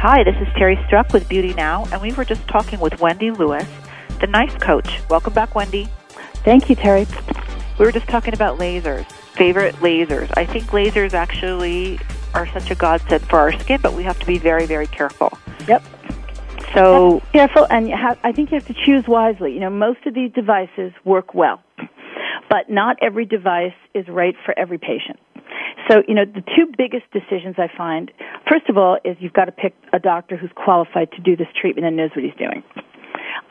Hi, 0.00 0.22
this 0.24 0.36
is 0.40 0.48
Terry 0.56 0.78
Struck 0.86 1.12
with 1.12 1.28
Beauty 1.28 1.52
Now, 1.54 1.84
and 1.92 2.00
we 2.00 2.12
were 2.12 2.24
just 2.24 2.46
talking 2.48 2.80
with 2.80 2.98
Wendy 3.00 3.30
Lewis, 3.30 3.68
the 4.20 4.26
Knife 4.26 4.58
Coach. 4.58 5.00
Welcome 5.10 5.34
back, 5.34 5.54
Wendy. 5.54 5.88
Thank 6.44 6.70
you, 6.70 6.76
Terry. 6.76 7.06
We 7.78 7.84
were 7.84 7.92
just 7.92 8.08
talking 8.08 8.34
about 8.34 8.58
lasers, 8.58 9.06
favorite 9.36 9.76
lasers. 9.76 10.30
I 10.36 10.44
think 10.44 10.64
lasers 10.66 11.14
actually 11.14 12.00
are 12.34 12.46
such 12.48 12.70
a 12.70 12.74
godsend 12.74 13.22
for 13.28 13.38
our 13.38 13.52
skin, 13.60 13.80
but 13.80 13.94
we 13.94 14.02
have 14.02 14.18
to 14.18 14.26
be 14.26 14.36
very, 14.36 14.66
very 14.66 14.88
careful. 14.88 15.38
Yep. 15.68 15.84
So 16.74 17.22
careful, 17.32 17.66
and 17.70 17.88
you 17.88 17.96
have, 17.96 18.18
I 18.24 18.32
think 18.32 18.50
you 18.50 18.56
have 18.56 18.66
to 18.66 18.74
choose 18.84 19.04
wisely. 19.06 19.52
You 19.52 19.60
know, 19.60 19.70
most 19.70 20.00
of 20.06 20.14
these 20.14 20.32
devices 20.32 20.92
work 21.04 21.34
well, 21.34 21.62
but 22.50 22.68
not 22.68 22.96
every 23.00 23.24
device 23.24 23.72
is 23.94 24.06
right 24.08 24.34
for 24.44 24.58
every 24.58 24.78
patient. 24.78 25.18
So, 25.88 26.02
you 26.06 26.14
know, 26.14 26.24
the 26.24 26.42
two 26.42 26.70
biggest 26.76 27.04
decisions 27.12 27.56
I 27.58 27.68
find, 27.74 28.10
first 28.48 28.68
of 28.68 28.76
all, 28.76 28.98
is 29.04 29.16
you've 29.20 29.32
got 29.32 29.46
to 29.46 29.52
pick 29.52 29.74
a 29.92 29.98
doctor 29.98 30.36
who's 30.36 30.50
qualified 30.54 31.12
to 31.12 31.22
do 31.22 31.36
this 31.36 31.48
treatment 31.58 31.86
and 31.86 31.96
knows 31.96 32.10
what 32.14 32.24
he's 32.24 32.34
doing. 32.34 32.62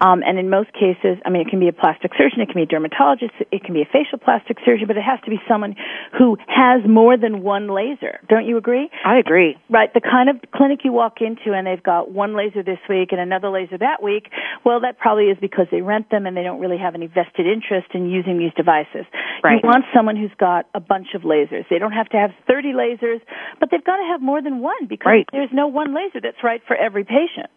Um, 0.02 0.22
and 0.26 0.38
in 0.38 0.50
most 0.50 0.72
cases, 0.74 1.18
I 1.26 1.30
mean, 1.30 1.42
it 1.42 1.50
can 1.50 1.60
be 1.60 1.68
a 1.68 1.74
plastic 1.74 2.12
surgeon, 2.18 2.42
it 2.42 2.48
can 2.48 2.56
be 2.56 2.64
a 2.64 2.70
dermatologist, 2.70 3.34
it 3.52 3.64
can 3.64 3.74
be 3.74 3.82
a 3.82 3.90
facial 3.90 4.18
plastic 4.18 4.58
surgeon, 4.66 4.88
but 4.88 4.98
it 4.98 5.04
has 5.04 5.20
to 5.26 5.30
be 5.30 5.40
someone 5.48 5.76
who 6.18 6.38
has 6.48 6.82
more 6.88 7.18
than 7.18 7.42
one 7.42 7.68
laser. 7.68 8.20
Don't 8.30 8.46
you 8.46 8.58
agree? 8.58 8.90
I 9.06 9.18
agree. 9.18 9.58
Right. 9.70 9.94
The 9.94 10.02
kind 10.02 10.30
of 10.30 10.38
clinic 10.54 10.82
you 10.84 10.92
walk 10.92 11.22
into 11.22 11.54
and 11.54 11.66
they've 11.66 11.82
got 11.82 12.12
one 12.12 12.36
laser 12.36 12.64
this 12.64 12.80
week 12.90 13.10
and 13.12 13.20
another 13.20 13.50
laser 13.50 13.78
that 13.78 14.04
week, 14.04 14.30
well, 14.66 14.82
that 14.82 14.98
probably 15.00 15.26
is 15.26 15.38
because 15.40 15.68
they 15.72 15.82
rent 15.82 16.10
them 16.10 16.26
and 16.26 16.36
they 16.36 16.44
don't 16.44 16.60
really 16.60 16.78
have 16.78 16.96
any 16.96 17.08
vested 17.08 17.48
interest 17.48 17.88
in 17.94 18.10
using 18.10 18.38
these 18.38 18.54
devices. 18.56 19.06
Right. 19.44 19.62
You 19.64 19.68
want 19.68 19.86
someone 19.96 20.16
who's 20.16 20.34
got 20.40 20.66
a 20.74 20.80
bunch 20.80 21.16
of 21.16 21.22
lasers. 21.22 21.66
They 21.70 21.80
don't 21.80 21.92
have 21.92 22.10
to 22.10 22.18
have 22.18 22.32
30 22.48 22.74
lasers, 22.74 23.22
but 23.60 23.70
they've 23.72 23.84
got 23.84 23.98
to 23.98 24.08
have 24.12 24.22
more 24.22 24.42
than 24.42 24.60
one 24.60 24.88
because 24.88 25.06
right. 25.06 25.26
there's 25.32 25.50
no 25.54 25.68
one 25.68 25.96
laser 25.96 26.20
that's 26.22 26.44
right 26.44 26.62
for 26.68 26.76
every 26.76 27.04
patient. 27.04 27.50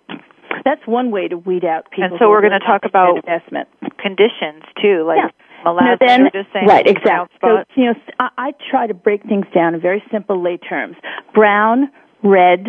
That's 0.65 0.85
one 0.87 1.11
way 1.11 1.29
to 1.29 1.37
weed 1.37 1.65
out 1.65 1.91
people. 1.91 2.05
And 2.05 2.15
so 2.19 2.29
we're 2.29 2.41
going 2.41 2.59
to 2.59 2.67
talk 2.67 2.83
about 2.85 3.17
investment 3.17 3.69
conditions 3.99 4.63
too, 4.81 5.05
like 5.07 5.19
yeah. 5.19 5.65
melasma. 5.65 6.01
No, 6.01 6.07
then, 6.07 6.21
just 6.33 6.53
saying 6.53 6.67
right, 6.67 6.87
exactly. 6.87 7.37
So 7.41 7.65
you 7.77 7.87
know, 7.87 7.95
I, 8.19 8.29
I 8.37 8.51
try 8.71 8.87
to 8.87 8.95
break 8.95 9.23
things 9.25 9.47
down 9.55 9.75
in 9.75 9.81
very 9.81 10.03
simple 10.11 10.43
lay 10.43 10.57
terms: 10.57 10.97
brown, 11.35 11.91
red, 12.23 12.67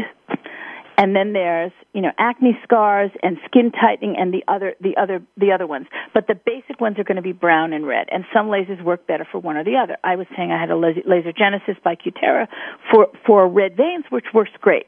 and 0.98 1.16
then 1.16 1.34
there's 1.34 1.72
you 1.94 2.02
know 2.02 2.12
acne 2.18 2.58
scars 2.64 3.12
and 3.24 3.38
skin 3.46 3.72
tightening 3.72 4.16
and 4.18 4.34
the 4.34 4.44
other 4.48 4.76
the 4.82 4.96
other 4.98 5.22
the 5.38 5.52
other 5.52 5.68
ones. 5.68 5.88
But 6.14 6.28
the 6.28 6.36
basic 6.36 6.80
ones 6.80 6.98
are 7.00 7.04
going 7.04 7.18
to 7.18 7.22
be 7.22 7.32
brown 7.32 7.74
and 7.74 7.86
red. 7.86 8.08
And 8.12 8.26
some 8.34 8.48
lasers 8.48 8.84
work 8.84 9.08
better 9.08 9.28
for 9.30 9.40
one 9.40 9.58
or 9.58 9.64
the 9.64 9.78
other. 9.82 9.98
I 10.04 10.16
was 10.16 10.28
saying 10.36 10.52
i 10.52 10.60
had 10.60 10.72
a 10.72 10.78
laser 10.78 11.32
genesis 11.32 11.76
by 11.84 11.96
cutera 11.96 12.48
for 12.92 13.08
for 13.26 13.48
red 13.48 13.78
veins 13.78 14.06
which 14.10 14.26
works 14.34 14.52
great. 14.60 14.88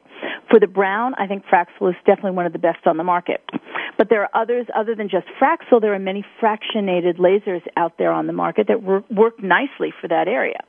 For 0.50 0.60
the 0.60 0.66
brown 0.66 1.14
i 1.18 1.26
think 1.26 1.44
fraxel 1.46 1.90
is 1.90 1.96
definitely 2.06 2.32
one 2.32 2.46
of 2.46 2.52
the 2.52 2.58
best 2.58 2.86
on 2.86 2.96
the 2.96 3.04
market. 3.04 3.42
But 3.96 4.08
there 4.10 4.22
are 4.22 4.30
others 4.34 4.66
other 4.74 4.94
than 4.94 5.08
just 5.08 5.26
fraxel 5.40 5.80
there 5.80 5.94
are 5.94 5.98
many 5.98 6.24
fractionated 6.40 7.18
lasers 7.18 7.62
out 7.76 7.98
there 7.98 8.12
on 8.12 8.26
the 8.26 8.32
market 8.32 8.68
that 8.68 8.82
work, 8.82 9.08
work 9.10 9.42
nicely 9.42 9.92
for 10.00 10.08
that 10.08 10.28
area. 10.28 10.60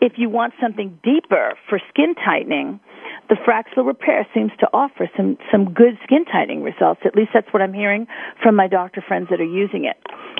If 0.00 0.14
you 0.16 0.28
want 0.28 0.54
something 0.60 0.98
deeper 1.02 1.54
for 1.68 1.80
skin 1.90 2.14
tightening 2.14 2.80
the 3.28 3.36
Fraxel 3.36 3.86
repair 3.86 4.26
seems 4.34 4.52
to 4.60 4.68
offer 4.72 5.08
some 5.16 5.38
some 5.50 5.72
good 5.72 5.98
skin 6.04 6.24
tightening 6.24 6.62
results. 6.62 7.00
At 7.04 7.14
least 7.14 7.30
that's 7.34 7.52
what 7.52 7.62
I'm 7.62 7.72
hearing 7.72 8.06
from 8.42 8.56
my 8.56 8.68
doctor 8.68 9.02
friends 9.06 9.28
that 9.30 9.40
are 9.40 9.44
using 9.44 9.84
it. 9.84 9.96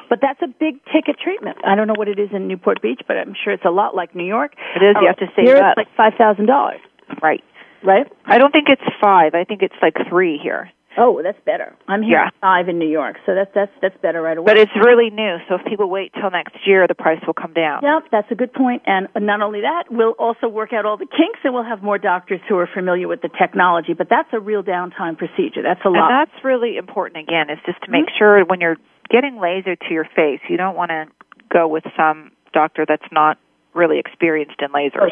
But 0.08 0.18
that's 0.20 0.40
a 0.42 0.48
big 0.48 0.84
ticket 0.92 1.16
treatment. 1.22 1.58
I 1.64 1.74
don't 1.74 1.86
know 1.86 1.96
what 1.96 2.08
it 2.08 2.18
is 2.18 2.30
in 2.32 2.48
Newport 2.48 2.82
Beach, 2.82 3.00
but 3.06 3.16
I'm 3.16 3.34
sure 3.42 3.52
it's 3.52 3.64
a 3.64 3.70
lot 3.70 3.94
like 3.94 4.14
New 4.14 4.26
York. 4.26 4.52
It 4.76 4.82
is. 4.82 4.96
You 5.00 5.04
oh, 5.04 5.06
have 5.06 5.16
to 5.18 5.26
save 5.34 5.46
here 5.46 5.56
up. 5.56 5.76
it's 5.76 5.88
like 5.88 5.96
five 5.96 6.12
thousand 6.18 6.46
dollars. 6.46 6.80
Right. 7.22 7.42
Right. 7.84 8.06
I 8.26 8.38
don't 8.38 8.52
think 8.52 8.68
it's 8.68 8.82
five. 9.00 9.34
I 9.34 9.44
think 9.44 9.62
it's 9.62 9.74
like 9.82 9.94
three 10.08 10.38
here. 10.40 10.70
Oh, 10.98 11.20
that's 11.22 11.38
better. 11.46 11.74
I'm 11.88 12.02
here 12.02 12.18
Yeah. 12.18 12.26
at 12.28 12.34
five 12.40 12.68
in 12.68 12.78
New 12.78 12.88
York, 12.88 13.16
so 13.24 13.34
that's 13.34 13.50
that's 13.54 13.72
that's 13.80 13.96
better 14.02 14.20
right 14.20 14.36
away. 14.36 14.44
But 14.46 14.58
it's 14.58 14.74
really 14.76 15.10
new, 15.10 15.38
so 15.48 15.54
if 15.56 15.64
people 15.64 15.88
wait 15.88 16.12
till 16.12 16.30
next 16.30 16.54
year, 16.66 16.86
the 16.86 16.94
price 16.94 17.20
will 17.26 17.34
come 17.34 17.52
down. 17.52 17.80
Yep, 17.82 18.10
that's 18.10 18.30
a 18.30 18.34
good 18.34 18.52
point. 18.52 18.82
And 18.86 19.08
not 19.16 19.40
only 19.40 19.62
that, 19.62 19.84
we'll 19.90 20.12
also 20.18 20.48
work 20.48 20.72
out 20.72 20.84
all 20.84 20.96
the 20.96 21.06
kinks 21.06 21.40
and 21.44 21.54
we'll 21.54 21.64
have 21.64 21.82
more 21.82 21.98
doctors 21.98 22.40
who 22.48 22.56
are 22.58 22.68
familiar 22.72 23.08
with 23.08 23.22
the 23.22 23.30
technology. 23.30 23.94
But 23.94 24.08
that's 24.10 24.28
a 24.32 24.40
real 24.40 24.62
downtime 24.62 25.16
procedure. 25.16 25.62
That's 25.62 25.80
a 25.84 25.88
And 25.88 25.96
lot. 25.96 26.08
that's 26.08 26.44
really 26.44 26.76
important 26.76 27.16
again, 27.26 27.48
is 27.50 27.58
just 27.64 27.80
to 27.84 27.90
make 27.90 28.06
mm-hmm. 28.06 28.18
sure 28.18 28.44
when 28.44 28.60
you're 28.60 28.76
getting 29.10 29.40
laser 29.40 29.76
to 29.76 29.88
your 29.90 30.04
face, 30.16 30.40
you 30.48 30.56
don't 30.56 30.76
want 30.76 30.90
to 30.90 31.06
go 31.50 31.68
with 31.68 31.84
some 31.96 32.32
doctor 32.52 32.84
that's 32.86 33.10
not 33.10 33.38
really 33.74 33.98
experienced 33.98 34.60
in 34.60 34.68
lasers. 34.68 35.10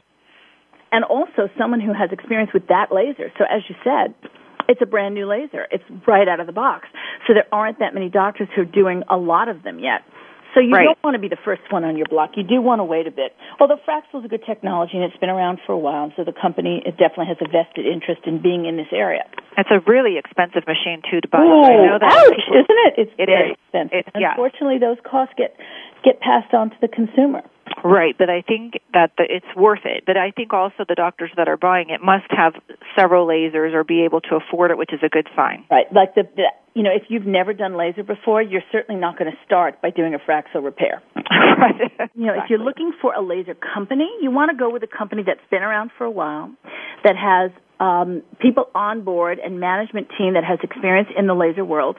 and 0.92 1.04
also 1.04 1.48
someone 1.56 1.80
who 1.80 1.92
has 1.92 2.10
experience 2.12 2.50
with 2.52 2.66
that 2.68 2.92
laser. 2.92 3.30
So 3.38 3.44
as 3.48 3.62
you 3.68 3.76
said, 3.84 4.12
it's 4.70 4.80
a 4.80 4.87
brand 4.87 5.14
new 5.18 5.26
laser. 5.26 5.66
It's 5.74 5.83
right 6.06 6.28
out 6.28 6.38
of 6.38 6.46
the 6.46 6.52
box. 6.54 6.87
So 7.26 7.35
there 7.35 7.46
aren't 7.50 7.80
that 7.80 7.92
many 7.92 8.09
doctors 8.09 8.48
who 8.54 8.62
are 8.62 8.72
doing 8.83 9.02
a 9.11 9.16
lot 9.18 9.48
of 9.48 9.62
them 9.66 9.78
yet. 9.80 10.02
So 10.54 10.59
you 10.59 10.74
Right. 10.74 10.83
don't 10.85 10.98
want 11.04 11.14
to 11.14 11.20
be 11.22 11.28
the 11.28 11.38
first 11.44 11.62
one 11.70 11.85
on 11.85 11.96
your 11.96 12.06
block. 12.11 12.37
You 12.37 12.42
do 12.42 12.61
want 12.61 12.80
to 12.80 12.85
wait 12.85 13.06
a 13.06 13.11
bit. 13.12 13.37
Although 13.61 13.78
Fraxel 13.87 14.18
is 14.18 14.24
a 14.24 14.28
good 14.28 14.42
technology 14.44 14.94
and 14.98 15.04
it's 15.04 15.16
been 15.18 15.30
around 15.30 15.61
for 15.64 15.72
a 15.72 15.78
while, 15.78 16.02
and 16.04 16.12
so 16.16 16.24
the 16.24 16.33
company 16.35 16.83
it 16.85 16.96
definitely 16.98 17.26
has 17.26 17.38
a 17.40 17.46
vested 17.46 17.87
interest 17.87 18.22
in 18.26 18.38
being 18.42 18.66
in 18.66 18.76
this 18.76 18.90
area. 18.90 19.22
It's 19.59 19.70
a 19.70 19.78
really 19.87 20.18
expensive 20.18 20.66
machine 20.66 21.02
too 21.09 21.20
to 21.20 21.28
buy. 21.28 21.38
Oh, 21.38 21.62
I 21.64 21.76
know 21.87 21.98
that 22.02 22.11
ouch, 22.11 22.44
isn't 22.50 22.80
it? 22.87 22.94
It's 22.98 23.12
It 23.18 23.26
very 23.26 23.50
is. 23.50 23.56
expensive. 23.62 23.98
It's- 24.11 24.20
yeah. 24.20 24.30
Unfortunately, 24.30 24.78
those 24.78 24.98
costs 25.04 25.35
get 25.37 25.54
get 26.02 26.18
passed 26.20 26.52
on 26.54 26.70
to 26.70 26.76
the 26.80 26.88
consumer. 26.88 27.42
Right, 27.84 28.16
but 28.16 28.28
I 28.28 28.42
think 28.42 28.80
that 28.92 29.12
the, 29.16 29.24
it's 29.28 29.56
worth 29.56 29.84
it. 29.84 30.04
But 30.06 30.16
I 30.16 30.30
think 30.30 30.52
also 30.52 30.84
the 30.88 30.94
doctors 30.94 31.30
that 31.36 31.48
are 31.48 31.56
buying 31.56 31.90
it 31.90 32.02
must 32.02 32.26
have 32.30 32.54
several 32.96 33.26
lasers 33.26 33.72
or 33.74 33.84
be 33.84 34.04
able 34.04 34.20
to 34.22 34.36
afford 34.36 34.70
it, 34.70 34.78
which 34.78 34.92
is 34.92 35.00
a 35.04 35.08
good 35.08 35.28
sign. 35.34 35.64
Right, 35.70 35.86
like 35.92 36.14
the, 36.14 36.24
the 36.36 36.44
you 36.74 36.82
know, 36.82 36.90
if 36.94 37.04
you've 37.08 37.26
never 37.26 37.52
done 37.52 37.76
laser 37.76 38.04
before, 38.04 38.40
you're 38.42 38.62
certainly 38.70 39.00
not 39.00 39.18
going 39.18 39.30
to 39.30 39.36
start 39.44 39.82
by 39.82 39.90
doing 39.90 40.14
a 40.14 40.18
Fraxel 40.18 40.62
repair. 40.62 41.02
right. 41.16 41.74
You 42.14 42.26
know, 42.26 42.32
exactly. 42.32 42.42
if 42.44 42.50
you're 42.50 42.58
looking 42.64 42.92
for 43.00 43.12
a 43.12 43.22
laser 43.22 43.54
company, 43.54 44.08
you 44.22 44.30
want 44.30 44.50
to 44.50 44.56
go 44.56 44.70
with 44.70 44.82
a 44.82 44.86
company 44.86 45.22
that's 45.26 45.40
been 45.50 45.62
around 45.62 45.90
for 45.98 46.04
a 46.04 46.10
while, 46.10 46.50
that 47.02 47.16
has 47.16 47.50
um, 47.80 48.22
people 48.40 48.68
on 48.74 49.02
board 49.02 49.38
and 49.38 49.58
management 49.58 50.08
team 50.18 50.34
that 50.34 50.44
has 50.44 50.58
experience 50.62 51.08
in 51.16 51.26
the 51.26 51.34
laser 51.34 51.64
world, 51.64 51.96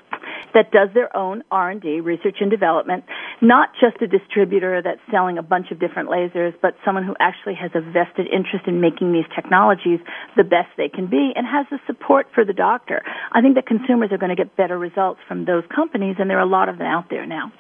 that 0.54 0.72
does 0.72 0.90
their 0.94 1.16
own 1.18 1.44
R&D, 1.50 2.02
research 2.02 2.38
and 2.40 2.52
development, 2.52 3.04
not 3.42 3.70
just 3.82 4.02
a 4.02 4.08
distributor 4.08 4.82
that's 4.84 5.02
selling 5.10 5.38
a 5.38 5.44
bunch 5.44 5.72
of 5.72 5.80
different 5.80 6.10
lasers, 6.10 6.54
but 6.62 6.76
someone 6.86 7.04
who 7.04 7.16
actually 7.20 7.56
has 7.56 7.72
a 7.74 7.82
vested 7.82 8.28
interest 8.32 8.68
in 8.68 8.80
making 8.80 9.12
these 9.12 9.26
technologies 9.36 10.00
the 10.38 10.44
best 10.44 10.70
they 10.78 10.90
can 10.90 11.10
be 11.10 11.34
and 11.36 11.48
has 11.48 11.66
the 11.72 11.80
support 11.88 12.28
for 12.34 12.46
the 12.46 12.54
doctor. 12.54 13.02
I 13.32 13.42
think 13.42 13.56
that 13.56 13.66
consumers 13.66 14.10
are 14.12 14.18
going 14.18 14.36
to 14.36 14.36
get 14.36 14.56
better 14.56 14.78
results 14.78 15.20
from 15.28 15.46
those 15.46 15.64
companies, 15.74 16.18
and 16.20 16.30
there 16.30 16.38
are 16.38 16.46
a 16.46 16.50
lot 16.50 16.70
of 16.70 16.78
them 16.78 16.88
out 16.88 17.10
there 17.10 17.26
now. 17.26 17.52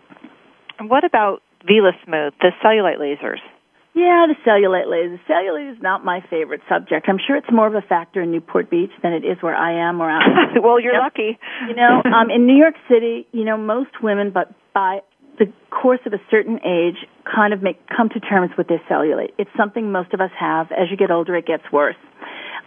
And 0.78 0.90
what 0.90 1.04
about 1.04 1.42
VelaSmooth, 1.68 2.34
the 2.40 2.52
cellulite 2.64 3.00
lasers? 3.00 3.42
Yeah, 3.94 4.26
the 4.28 4.36
cellulite 4.48 4.88
laser. 4.90 5.20
Cellulite 5.30 5.74
is 5.76 5.82
not 5.82 6.06
my 6.06 6.22
favorite 6.30 6.62
subject. 6.70 7.08
I'm 7.10 7.18
sure 7.26 7.36
it's 7.36 7.52
more 7.52 7.68
of 7.68 7.76
a 7.76 7.82
factor 7.82 8.22
in 8.22 8.32
Newport 8.32 8.70
Beach 8.70 8.92
than 9.04 9.12
it 9.12 9.26
is 9.26 9.38
where 9.42 9.56
I 9.56 9.90
am 9.90 10.02
or 10.02 10.10
out. 10.10 10.24
well, 10.64 10.80
you're 10.80 10.94
Yep. 10.94 11.02
lucky. 11.04 11.40
You 11.68 11.76
know, 11.76 12.02
um, 12.06 12.30
in 12.32 12.46
New 12.48 12.56
York 12.56 12.76
City, 12.90 13.28
you 13.34 13.44
know, 13.44 13.58
most 13.58 14.02
women, 14.02 14.32
but 14.32 14.54
by 14.74 15.00
the 15.40 15.52
course 15.72 16.00
of 16.06 16.14
a 16.14 16.22
certain 16.30 16.60
age, 16.66 17.06
kind 17.26 17.54
of 17.54 17.62
make 17.62 17.80
come 17.90 18.08
to 18.10 18.20
terms 18.22 18.52
with 18.58 18.68
their 18.70 18.82
cellulite. 18.90 19.34
It's 19.38 19.50
something 19.58 19.92
most 19.92 20.14
of 20.14 20.22
us 20.22 20.32
have. 20.40 20.72
As 20.72 20.88
you 20.90 20.96
get 20.96 21.12
older, 21.12 21.36
it 21.36 21.46
gets 21.46 21.64
worse. 21.74 21.96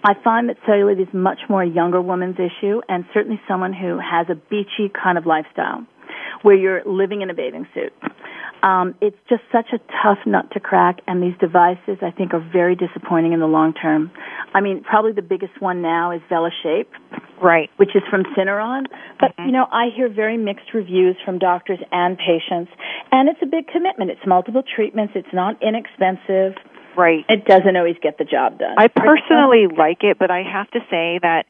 I 0.06 0.12
find 0.22 0.50
that 0.50 0.56
cellulite 0.68 1.00
is 1.00 1.08
much 1.14 1.38
more 1.48 1.62
a 1.62 1.66
younger 1.68 2.02
woman's 2.02 2.36
issue, 2.36 2.82
and 2.90 3.06
certainly 3.14 3.40
someone 3.48 3.72
who 3.72 3.98
has 3.98 4.26
a 4.28 4.34
beachy 4.34 4.92
kind 4.92 5.16
of 5.16 5.24
lifestyle, 5.24 5.86
where 6.44 6.54
you're 6.54 6.82
living 6.84 7.22
in 7.22 7.30
a 7.30 7.34
bathing 7.34 7.66
suit. 7.74 7.92
Um, 8.62 8.94
it's 9.00 9.16
just 9.28 9.42
such 9.50 9.66
a 9.72 9.78
tough 10.02 10.18
nut 10.26 10.50
to 10.52 10.60
crack, 10.60 11.00
and 11.06 11.22
these 11.22 11.36
devices, 11.38 11.98
I 12.00 12.10
think, 12.10 12.32
are 12.32 12.40
very 12.52 12.76
disappointing 12.76 13.32
in 13.32 13.40
the 13.40 13.46
long 13.46 13.74
term. 13.74 14.10
I 14.54 14.60
mean, 14.60 14.82
probably 14.82 15.12
the 15.12 15.22
biggest 15.22 15.60
one 15.60 15.82
now 15.82 16.12
is 16.12 16.22
VelaShape, 16.30 16.86
Right. 17.42 17.70
which 17.76 17.94
is 17.94 18.02
from 18.08 18.24
Syneron. 18.36 18.86
But, 19.20 19.36
Mhm. 19.36 19.46
you 19.46 19.52
know, 19.52 19.66
I 19.70 19.88
hear 19.88 20.08
very 20.08 20.36
mixed 20.36 20.72
reviews 20.72 21.16
from 21.24 21.38
doctors 21.38 21.80
and 21.92 22.16
patients, 22.16 22.70
and 23.10 23.28
it's 23.28 23.42
a 23.42 23.46
big 23.46 23.66
commitment. 23.68 24.10
It's 24.10 24.24
multiple 24.26 24.62
treatments. 24.62 25.14
It's 25.16 25.32
not 25.32 25.60
inexpensive. 25.62 26.56
Right. 26.96 27.24
It 27.28 27.44
doesn't 27.44 27.76
always 27.76 27.96
get 28.00 28.18
the 28.18 28.24
job 28.24 28.58
done. 28.58 28.76
I 28.78 28.88
personally 28.88 29.66
like 29.66 30.04
it, 30.04 30.16
but 30.18 30.30
I 30.30 30.42
have 30.42 30.70
to 30.70 30.80
say 30.90 31.18
that, 31.22 31.44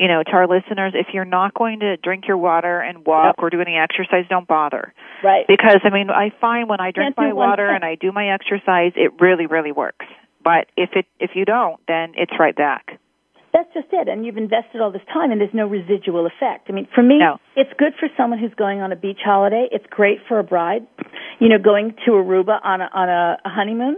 you 0.00 0.08
know, 0.08 0.22
to 0.24 0.32
our 0.32 0.48
listeners, 0.48 0.94
if 0.96 1.08
you're 1.12 1.26
not 1.26 1.52
going 1.54 1.80
to 1.80 1.96
drink 1.98 2.24
your 2.26 2.38
water 2.38 2.80
and 2.80 3.06
walk 3.06 3.36
Yep. 3.36 3.42
or 3.44 3.50
do 3.50 3.60
any 3.60 3.76
exercise, 3.76 4.24
don't 4.30 4.48
bother. 4.48 4.94
right. 5.22 5.46
Because 5.46 5.80
I 5.84 5.90
mean, 5.90 6.08
I 6.10 6.32
find 6.40 6.68
when 6.68 6.80
I 6.80 6.90
drink 6.90 7.16
my 7.18 7.32
water 7.34 7.66
thing. 7.68 7.76
and 7.76 7.84
I 7.84 7.94
do 7.96 8.10
my 8.10 8.30
exercise, 8.32 8.92
it 8.96 9.12
really, 9.20 9.46
really 9.46 9.72
works. 9.72 10.06
But 10.42 10.68
if 10.76 10.90
it 10.96 11.04
if 11.20 11.32
you 11.34 11.44
don't, 11.44 11.78
then 11.86 12.14
it's 12.16 12.32
right 12.40 12.56
back. 12.56 12.98
That's 13.52 13.68
just 13.74 13.88
it. 13.92 14.08
And 14.08 14.24
you've 14.24 14.36
invested 14.36 14.80
all 14.80 14.92
this 14.92 15.02
time 15.12 15.32
and 15.32 15.40
there's 15.40 15.52
no 15.54 15.66
residual 15.66 16.26
effect. 16.26 16.66
I 16.68 16.72
mean, 16.72 16.86
for 16.94 17.02
me, 17.02 17.18
No. 17.18 17.38
it's 17.56 17.70
good 17.78 17.92
for 17.98 18.08
someone 18.16 18.38
who's 18.38 18.54
going 18.54 18.80
on 18.80 18.92
a 18.92 18.96
beach 18.96 19.18
holiday. 19.24 19.66
It's 19.72 19.86
great 19.90 20.18
for 20.28 20.38
a 20.38 20.44
bride, 20.44 20.86
you 21.40 21.48
know, 21.48 21.58
going 21.58 21.94
to 22.06 22.12
Aruba 22.12 22.60
on 22.62 22.80
a, 22.80 22.88
on 22.94 23.08
a, 23.08 23.38
a 23.44 23.48
honeymoon, 23.48 23.96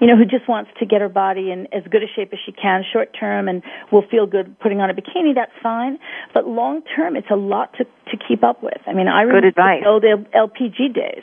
you 0.00 0.06
know, 0.06 0.16
who 0.16 0.24
just 0.24 0.48
wants 0.48 0.70
to 0.80 0.86
get 0.86 1.02
her 1.02 1.08
body 1.10 1.50
in 1.52 1.66
as 1.72 1.82
good 1.90 2.02
a 2.02 2.06
shape 2.16 2.30
as 2.32 2.38
she 2.46 2.52
can 2.52 2.82
short 2.90 3.10
term 3.18 3.46
and 3.48 3.62
will 3.92 4.04
feel 4.10 4.26
good 4.26 4.58
putting 4.60 4.80
on 4.80 4.88
a 4.88 4.94
bikini. 4.94 5.34
That's 5.34 5.52
fine. 5.62 5.98
But 6.32 6.46
long 6.48 6.80
term, 6.96 7.14
it's 7.16 7.30
a 7.30 7.36
lot 7.36 7.74
to, 7.78 7.84
to 7.84 8.16
keep 8.26 8.42
up 8.42 8.62
with. 8.62 8.80
I 8.86 8.94
mean, 8.94 9.08
I 9.08 9.22
remember 9.22 9.48
advice. 9.48 9.82
the 9.82 9.88
old 9.88 10.04
L- 10.04 10.48
LPG 10.48 10.94
days. 10.94 11.22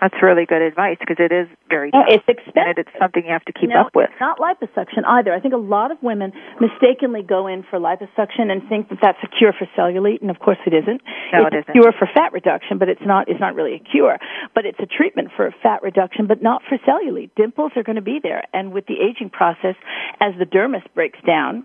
That's 0.00 0.14
really 0.22 0.46
good 0.46 0.62
advice 0.62 0.96
because 1.00 1.16
it 1.18 1.32
is 1.32 1.48
very 1.68 1.90
tough. 1.90 2.06
it's 2.08 2.24
expensive. 2.28 2.56
and 2.56 2.78
it's 2.78 2.94
something 3.00 3.24
you 3.24 3.32
have 3.32 3.44
to 3.46 3.52
keep 3.52 3.70
no, 3.70 3.88
up 3.88 3.94
with. 3.94 4.10
It's 4.10 4.20
not 4.20 4.38
liposuction 4.38 5.04
either. 5.06 5.32
I 5.32 5.40
think 5.40 5.54
a 5.54 5.60
lot 5.60 5.90
of 5.90 5.98
women 6.02 6.32
mistakenly 6.60 7.22
go 7.22 7.46
in 7.46 7.64
for 7.68 7.78
liposuction 7.78 8.52
and 8.52 8.62
think 8.68 8.88
that 8.90 8.98
that's 9.00 9.18
a 9.22 9.28
cure 9.28 9.54
for 9.56 9.66
cellulite, 9.76 10.20
and 10.20 10.30
of 10.30 10.38
course 10.38 10.58
it 10.66 10.74
isn't. 10.74 11.00
No, 11.32 11.46
it's 11.46 11.56
it 11.56 11.68
a 11.68 11.72
cure 11.72 11.92
for 11.98 12.08
fat 12.14 12.32
reduction, 12.32 12.78
but 12.78 12.88
it's 12.88 13.04
not. 13.04 13.28
It's 13.28 13.40
not 13.40 13.54
really 13.54 13.74
a 13.74 13.82
cure. 13.82 14.18
But 14.54 14.66
it's 14.66 14.78
a 14.80 14.86
treatment 14.86 15.30
for 15.36 15.52
fat 15.62 15.82
reduction, 15.82 16.26
but 16.26 16.42
not 16.42 16.62
for 16.68 16.78
cellulite. 16.78 17.30
Dimples 17.36 17.72
are 17.76 17.82
going 17.82 17.96
to 17.96 18.02
be 18.02 18.20
there, 18.22 18.44
and 18.52 18.72
with 18.72 18.86
the 18.86 18.96
aging 19.00 19.30
process, 19.30 19.76
as 20.20 20.34
the 20.38 20.46
dermis 20.46 20.84
breaks 20.94 21.18
down. 21.26 21.64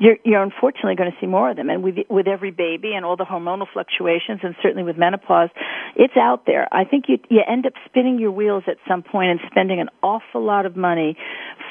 You're, 0.00 0.16
you're 0.24 0.42
unfortunately 0.42 0.96
going 0.96 1.12
to 1.12 1.16
see 1.20 1.26
more 1.26 1.50
of 1.50 1.56
them, 1.58 1.68
and 1.68 1.82
with 1.84 1.96
with 2.08 2.26
every 2.26 2.50
baby 2.50 2.94
and 2.94 3.04
all 3.04 3.16
the 3.16 3.26
hormonal 3.26 3.66
fluctuations, 3.70 4.40
and 4.42 4.54
certainly 4.62 4.82
with 4.82 4.96
menopause, 4.96 5.50
it's 5.94 6.16
out 6.16 6.46
there. 6.46 6.66
I 6.72 6.84
think 6.84 7.04
you 7.06 7.18
you 7.28 7.42
end 7.46 7.66
up 7.66 7.74
spinning 7.84 8.18
your 8.18 8.32
wheels 8.32 8.64
at 8.66 8.78
some 8.88 9.02
point 9.02 9.30
and 9.30 9.40
spending 9.50 9.78
an 9.78 9.90
awful 10.02 10.42
lot 10.42 10.64
of 10.64 10.74
money 10.74 11.18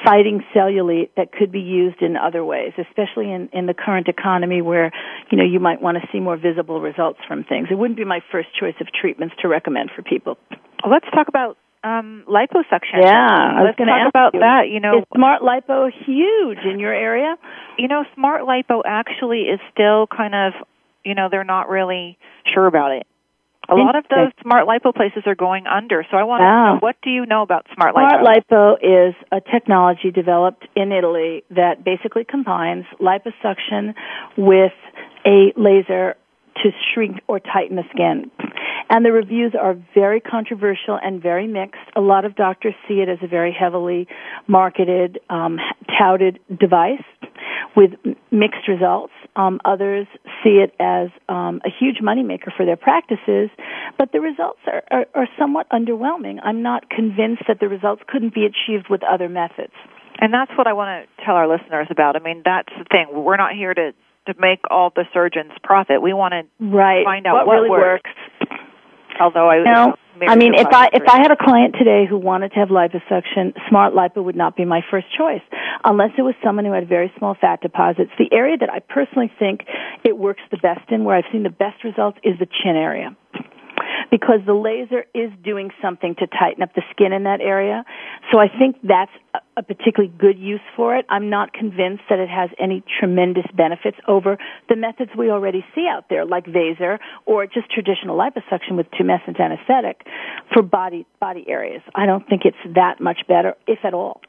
fighting 0.04 0.44
cellulite 0.54 1.10
that 1.16 1.32
could 1.32 1.50
be 1.50 1.58
used 1.58 2.02
in 2.02 2.16
other 2.16 2.44
ways, 2.44 2.72
especially 2.78 3.32
in 3.32 3.48
in 3.52 3.66
the 3.66 3.74
current 3.74 4.06
economy 4.06 4.62
where 4.62 4.92
you 5.32 5.36
know 5.36 5.44
you 5.44 5.58
might 5.58 5.82
want 5.82 5.98
to 6.00 6.08
see 6.12 6.20
more 6.20 6.36
visible 6.36 6.80
results 6.80 7.18
from 7.26 7.42
things. 7.42 7.66
It 7.68 7.74
wouldn't 7.74 7.98
be 7.98 8.04
my 8.04 8.20
first 8.30 8.48
choice 8.58 8.76
of 8.80 8.86
treatments 8.92 9.34
to 9.42 9.48
recommend 9.48 9.90
for 9.96 10.02
people. 10.02 10.38
Let's 10.88 11.06
talk 11.12 11.26
about 11.26 11.58
um, 11.82 12.24
liposuction. 12.28 13.00
Yeah, 13.00 13.16
I 13.16 13.62
was 13.62 13.66
let's 13.66 13.78
gonna 13.78 13.92
talk 13.92 14.00
ask 14.00 14.08
about 14.10 14.34
you. 14.34 14.40
that. 14.40 14.68
You 14.68 14.80
know, 14.80 14.98
Is 14.98 15.04
smart 15.14 15.42
lipo 15.42 15.90
huge 16.06 16.58
in 16.64 16.78
your 16.78 16.94
area? 16.94 17.36
you 17.78 17.88
know, 17.88 18.04
smart 18.14 18.42
lipo 18.42 18.82
actually 18.84 19.42
is 19.48 19.58
still 19.72 20.06
kind 20.06 20.34
of, 20.34 20.52
you 21.04 21.14
know, 21.14 21.28
they're 21.30 21.44
not 21.44 21.68
really 21.70 22.18
sure 22.52 22.66
about 22.66 22.92
it. 22.92 23.06
A 23.68 23.74
lot 23.76 23.94
of 23.94 24.04
those 24.10 24.32
smart 24.42 24.66
lipo 24.66 24.92
places 24.92 25.22
are 25.26 25.36
going 25.36 25.66
under. 25.66 26.04
So 26.10 26.16
I 26.16 26.24
want 26.24 26.40
to 26.40 26.44
Wow. 26.44 26.74
know 26.74 26.78
what 26.80 26.96
do 27.02 27.10
you 27.10 27.24
know 27.24 27.42
about 27.42 27.66
smart 27.74 27.94
lipo? 27.94 28.10
Smart 28.10 28.24
lipo 28.26 28.74
is 28.82 29.14
a 29.30 29.40
technology 29.40 30.10
developed 30.10 30.66
in 30.74 30.90
Italy 30.92 31.44
that 31.50 31.84
basically 31.84 32.24
combines 32.24 32.84
liposuction 33.00 33.94
with 34.36 34.72
a 35.24 35.52
laser 35.56 36.16
to 36.56 36.70
shrink 36.92 37.20
or 37.28 37.38
tighten 37.38 37.76
the 37.76 37.84
skin. 37.94 38.30
And 38.92 39.04
the 39.04 39.12
reviews 39.12 39.54
are 39.58 39.76
very 39.94 40.20
controversial 40.20 40.98
and 41.00 41.22
very 41.22 41.46
mixed. 41.46 41.80
A 41.94 42.00
lot 42.00 42.24
of 42.24 42.34
doctors 42.34 42.74
see 42.88 42.94
it 42.94 43.08
as 43.08 43.18
a 43.22 43.28
very 43.28 43.56
heavily 43.58 44.08
marketed, 44.48 45.20
um, 45.30 45.58
touted 45.96 46.40
device 46.58 47.04
with 47.76 47.92
mixed 48.32 48.66
results. 48.68 49.12
Um, 49.36 49.60
others 49.64 50.08
see 50.42 50.58
it 50.58 50.74
as 50.80 51.08
um, 51.28 51.60
a 51.64 51.70
huge 51.70 51.98
moneymaker 52.02 52.50
for 52.56 52.66
their 52.66 52.76
practices, 52.76 53.48
but 53.96 54.10
the 54.12 54.20
results 54.20 54.58
are, 54.66 54.82
are, 54.90 55.06
are 55.14 55.28
somewhat 55.38 55.68
underwhelming. 55.70 56.38
I'm 56.42 56.62
not 56.62 56.90
convinced 56.90 57.44
that 57.46 57.60
the 57.60 57.68
results 57.68 58.02
couldn't 58.08 58.34
be 58.34 58.44
achieved 58.44 58.86
with 58.90 59.02
other 59.04 59.28
methods. 59.28 59.72
And 60.20 60.34
that's 60.34 60.50
what 60.58 60.66
I 60.66 60.72
want 60.72 61.06
to 61.06 61.24
tell 61.24 61.36
our 61.36 61.46
listeners 61.48 61.86
about. 61.90 62.16
I 62.16 62.18
mean, 62.18 62.42
that's 62.44 62.68
the 62.76 62.84
thing. 62.90 63.06
We're 63.12 63.36
not 63.36 63.54
here 63.54 63.72
to 63.72 63.92
to 64.26 64.34
make 64.38 64.60
all 64.70 64.92
the 64.94 65.04
surgeons 65.14 65.52
profit. 65.64 66.02
We 66.02 66.12
want 66.12 66.34
to 66.34 66.42
Right. 66.64 67.04
find 67.04 67.26
out 67.26 67.34
what, 67.34 67.46
what 67.46 67.54
really 67.54 67.70
works. 67.70 68.02
works. 68.04 68.10
Although 69.20 69.50
I, 69.50 69.62
No, 69.62 69.94
I 70.22 70.34
mean, 70.34 70.54
if 70.54 70.66
I 70.72 70.88
if 70.92 71.06
I 71.06 71.18
had 71.18 71.30
a 71.30 71.36
client 71.36 71.74
today 71.78 72.06
who 72.08 72.16
wanted 72.16 72.52
to 72.52 72.54
have 72.56 72.68
liposuction, 72.68 73.52
smart 73.68 73.92
lipo 73.92 74.24
would 74.24 74.34
not 74.34 74.56
be 74.56 74.64
my 74.64 74.80
first 74.90 75.06
choice, 75.16 75.42
unless 75.84 76.10
it 76.16 76.22
was 76.22 76.34
someone 76.42 76.64
who 76.64 76.72
had 76.72 76.88
very 76.88 77.12
small 77.18 77.36
fat 77.38 77.60
deposits. 77.60 78.10
The 78.18 78.32
area 78.32 78.56
that 78.56 78.70
I 78.70 78.80
personally 78.80 79.30
think 79.38 79.60
it 80.04 80.16
works 80.16 80.40
the 80.50 80.56
best 80.56 80.90
in, 80.90 81.04
where 81.04 81.16
I've 81.16 81.30
seen 81.30 81.42
the 81.42 81.50
best 81.50 81.84
results, 81.84 82.18
is 82.24 82.38
the 82.38 82.46
chin 82.46 82.76
area. 82.76 83.14
Because 84.10 84.40
the 84.46 84.54
laser 84.54 85.04
is 85.14 85.30
doing 85.42 85.70
something 85.82 86.14
to 86.16 86.26
tighten 86.26 86.62
up 86.62 86.74
the 86.74 86.82
skin 86.90 87.12
in 87.12 87.24
that 87.24 87.40
area. 87.40 87.84
So 88.32 88.38
I 88.38 88.48
think 88.48 88.76
that's 88.82 89.12
a, 89.56 89.62
particularly 89.62 90.12
good 90.18 90.38
use 90.38 90.60
for 90.74 90.96
it. 90.96 91.04
I'm 91.08 91.28
not 91.28 91.52
convinced 91.52 92.04
that 92.08 92.18
it 92.18 92.28
has 92.28 92.50
any 92.58 92.82
tremendous 92.98 93.44
benefits 93.54 93.98
over 94.08 94.38
the 94.68 94.76
methods 94.76 95.10
we 95.16 95.30
already 95.30 95.64
see 95.74 95.86
out 95.88 96.06
there, 96.08 96.24
like 96.24 96.46
Vaser 96.46 96.98
or 97.26 97.46
just 97.46 97.70
traditional 97.70 98.16
liposuction 98.16 98.76
with 98.76 98.86
tumescent 98.92 99.38
anesthetic 99.38 100.06
for 100.52 100.62
body 100.62 101.06
body 101.20 101.44
areas. 101.48 101.82
I 101.94 102.06
don't 102.06 102.26
think 102.26 102.42
it's 102.44 102.74
that 102.74 103.00
much 103.00 103.20
better, 103.28 103.54
if 103.66 103.80
at 103.84 103.94
all. 103.94 104.20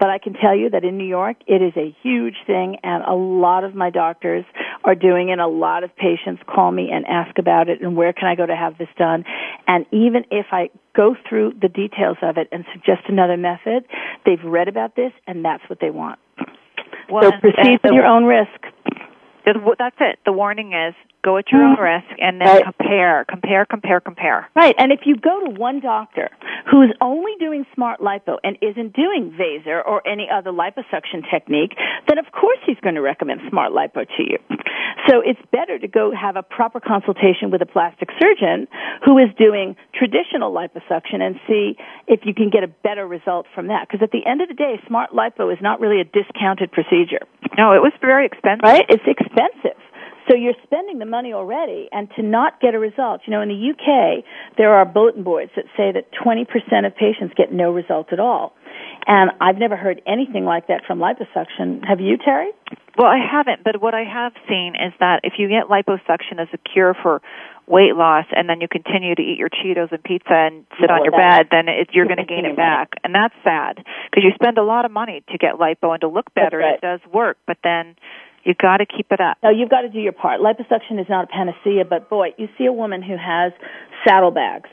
But 0.00 0.10
I 0.10 0.18
can 0.18 0.34
tell 0.34 0.56
you 0.56 0.70
that 0.70 0.84
in 0.84 0.96
New 0.96 1.06
York, 1.06 1.38
it 1.46 1.60
is 1.60 1.72
a 1.76 1.94
huge 2.02 2.36
thing, 2.46 2.76
and 2.82 3.02
a 3.02 3.14
lot 3.14 3.64
of 3.64 3.74
my 3.74 3.90
doctors 3.90 4.44
are 4.84 4.94
doing 4.94 5.28
it. 5.28 5.38
A 5.38 5.46
lot 5.46 5.84
of 5.84 5.94
patients 5.96 6.42
call 6.46 6.70
me 6.70 6.90
and 6.92 7.06
ask 7.06 7.38
about 7.38 7.68
it, 7.68 7.80
and 7.80 7.96
where 7.96 8.12
can 8.12 8.28
I 8.28 8.34
go 8.34 8.46
to 8.46 8.56
have 8.56 8.78
this 8.78 8.88
done? 8.96 9.24
And 9.66 9.86
even 9.92 10.24
if 10.30 10.46
I 10.52 10.70
go 10.94 11.16
through 11.28 11.54
the 11.60 11.68
details 11.68 12.18
of 12.22 12.38
it 12.38 12.48
and 12.52 12.64
suggest 12.72 13.02
another 13.08 13.36
method, 13.36 13.84
they've 14.24 14.42
read 14.44 14.68
about 14.68 14.96
this, 14.96 15.12
and 15.26 15.44
that's 15.44 15.62
what 15.68 15.80
they 15.80 15.90
want. 15.90 16.18
Well, 17.10 17.22
so 17.22 17.30
proceed 17.40 17.80
and 17.82 17.92
the- 17.92 17.94
your 17.94 18.06
own 18.06 18.24
risk. 18.24 18.66
That's 19.78 19.96
it. 20.00 20.18
The 20.26 20.32
warning 20.32 20.72
is 20.74 20.94
go 21.28 21.36
at 21.36 21.52
your 21.52 21.62
own 21.62 21.76
risk 21.78 22.08
and 22.18 22.40
then 22.40 22.48
Right. 22.48 22.64
compare, 22.64 23.24
compare, 23.28 23.66
compare, 23.66 24.00
compare. 24.00 24.48
Right, 24.54 24.74
and 24.78 24.92
if 24.92 25.00
you 25.04 25.16
go 25.16 25.44
to 25.44 25.50
one 25.50 25.80
doctor 25.80 26.30
who's 26.70 26.92
only 27.00 27.32
doing 27.38 27.66
smart 27.74 28.00
lipo 28.00 28.38
and 28.42 28.56
isn't 28.62 28.94
doing 28.94 29.32
Vaser 29.38 29.84
or 29.84 30.00
any 30.08 30.28
other 30.30 30.50
liposuction 30.52 31.28
technique, 31.30 31.76
then 32.08 32.18
of 32.18 32.26
course 32.32 32.58
he's 32.64 32.80
going 32.80 32.94
to 32.94 33.02
recommend 33.02 33.40
smart 33.50 33.72
lipo 33.72 34.06
to 34.16 34.22
you. 34.22 34.38
So 35.06 35.20
it's 35.24 35.40
better 35.52 35.78
to 35.78 35.88
go 35.88 36.12
have 36.14 36.36
a 36.36 36.42
proper 36.42 36.80
consultation 36.80 37.50
with 37.50 37.62
a 37.62 37.66
plastic 37.66 38.08
surgeon 38.20 38.66
who 39.04 39.18
is 39.18 39.28
doing 39.38 39.76
traditional 39.94 40.52
liposuction 40.52 41.20
and 41.20 41.36
see 41.46 41.76
if 42.06 42.20
you 42.24 42.34
can 42.34 42.50
get 42.50 42.64
a 42.64 42.68
better 42.68 43.06
result 43.06 43.46
from 43.54 43.68
that. 43.68 43.86
Because 43.88 44.02
at 44.02 44.10
the 44.10 44.24
end 44.26 44.40
of 44.40 44.48
the 44.48 44.54
day, 44.54 44.80
smart 44.86 45.10
lipo 45.12 45.52
is 45.52 45.58
not 45.60 45.80
really 45.80 46.00
a 46.00 46.04
discounted 46.04 46.72
procedure. 46.72 47.20
No, 47.56 47.72
it 47.72 47.80
was 47.82 47.92
very 48.00 48.26
expensive. 48.26 48.64
Right? 48.64 48.84
It's 48.88 49.04
expensive. 49.06 49.78
So 50.28 50.36
you're 50.36 50.54
spending 50.64 50.98
the 50.98 51.06
money 51.06 51.32
already, 51.32 51.88
and 51.90 52.08
to 52.16 52.22
not 52.22 52.60
get 52.60 52.74
a 52.74 52.78
result. 52.78 53.22
You 53.26 53.32
know, 53.32 53.40
in 53.40 53.48
the 53.48 53.70
UK, 53.70 54.24
there 54.56 54.74
are 54.74 54.84
bulletin 54.84 55.22
boards 55.22 55.50
that 55.56 55.64
say 55.76 55.92
that 55.92 56.10
20% 56.12 56.44
of 56.86 56.94
patients 56.96 57.34
get 57.36 57.52
no 57.52 57.70
result 57.70 58.12
at 58.12 58.20
all. 58.20 58.52
And 59.06 59.30
I've 59.40 59.56
never 59.56 59.74
heard 59.76 60.02
anything 60.06 60.44
like 60.44 60.66
that 60.68 60.82
from 60.86 60.98
liposuction. 60.98 61.80
Have 61.88 62.00
you, 62.00 62.18
Terry? 62.22 62.50
Well, 62.98 63.06
I 63.06 63.18
haven't, 63.24 63.64
but 63.64 63.80
what 63.80 63.94
I 63.94 64.04
have 64.04 64.32
seen 64.48 64.74
is 64.74 64.92
that 65.00 65.20
if 65.22 65.34
you 65.38 65.48
get 65.48 65.68
liposuction 65.70 66.40
as 66.40 66.48
a 66.52 66.58
cure 66.58 66.94
for 67.00 67.22
weight 67.66 67.94
loss 67.94 68.24
and 68.32 68.48
then 68.48 68.60
you 68.60 68.68
continue 68.68 69.14
to 69.14 69.22
eat 69.22 69.38
your 69.38 69.48
Cheetos 69.48 69.92
and 69.92 70.02
pizza 70.02 70.32
and 70.32 70.66
sit 70.80 70.88
No, 70.88 70.96
on 70.96 71.04
your 71.04 71.12
bed, 71.12 71.48
then 71.50 71.68
it, 71.68 71.88
you're 71.92 72.06
going 72.06 72.18
to 72.18 72.24
gain 72.24 72.44
it 72.44 72.52
it 72.52 72.56
back. 72.56 72.92
And 73.04 73.14
that's 73.14 73.34
sad 73.44 73.76
because 74.10 74.24
you 74.24 74.30
spend 74.34 74.58
a 74.58 74.64
lot 74.64 74.84
of 74.84 74.90
money 74.90 75.22
to 75.30 75.38
get 75.38 75.54
lipo 75.54 75.92
and 75.92 76.00
to 76.00 76.08
look 76.08 76.32
better. 76.34 76.58
right. 76.58 76.74
It 76.74 76.80
does 76.80 77.00
work, 77.12 77.38
but 77.46 77.58
then 77.62 77.94
you 78.44 78.54
got 78.54 78.78
to 78.78 78.86
keep 78.86 79.06
it 79.10 79.20
up. 79.20 79.36
No, 79.42 79.50
you've 79.50 79.70
got 79.70 79.82
to 79.82 79.88
do 79.88 79.98
your 79.98 80.12
part. 80.12 80.40
Liposuction 80.40 81.00
is 81.00 81.06
not 81.08 81.24
a 81.24 81.26
panacea, 81.26 81.84
but 81.88 82.08
boy, 82.08 82.28
you 82.36 82.48
see 82.56 82.66
a 82.66 82.72
woman 82.72 83.02
who 83.02 83.16
has 83.16 83.52
saddlebags, 84.06 84.70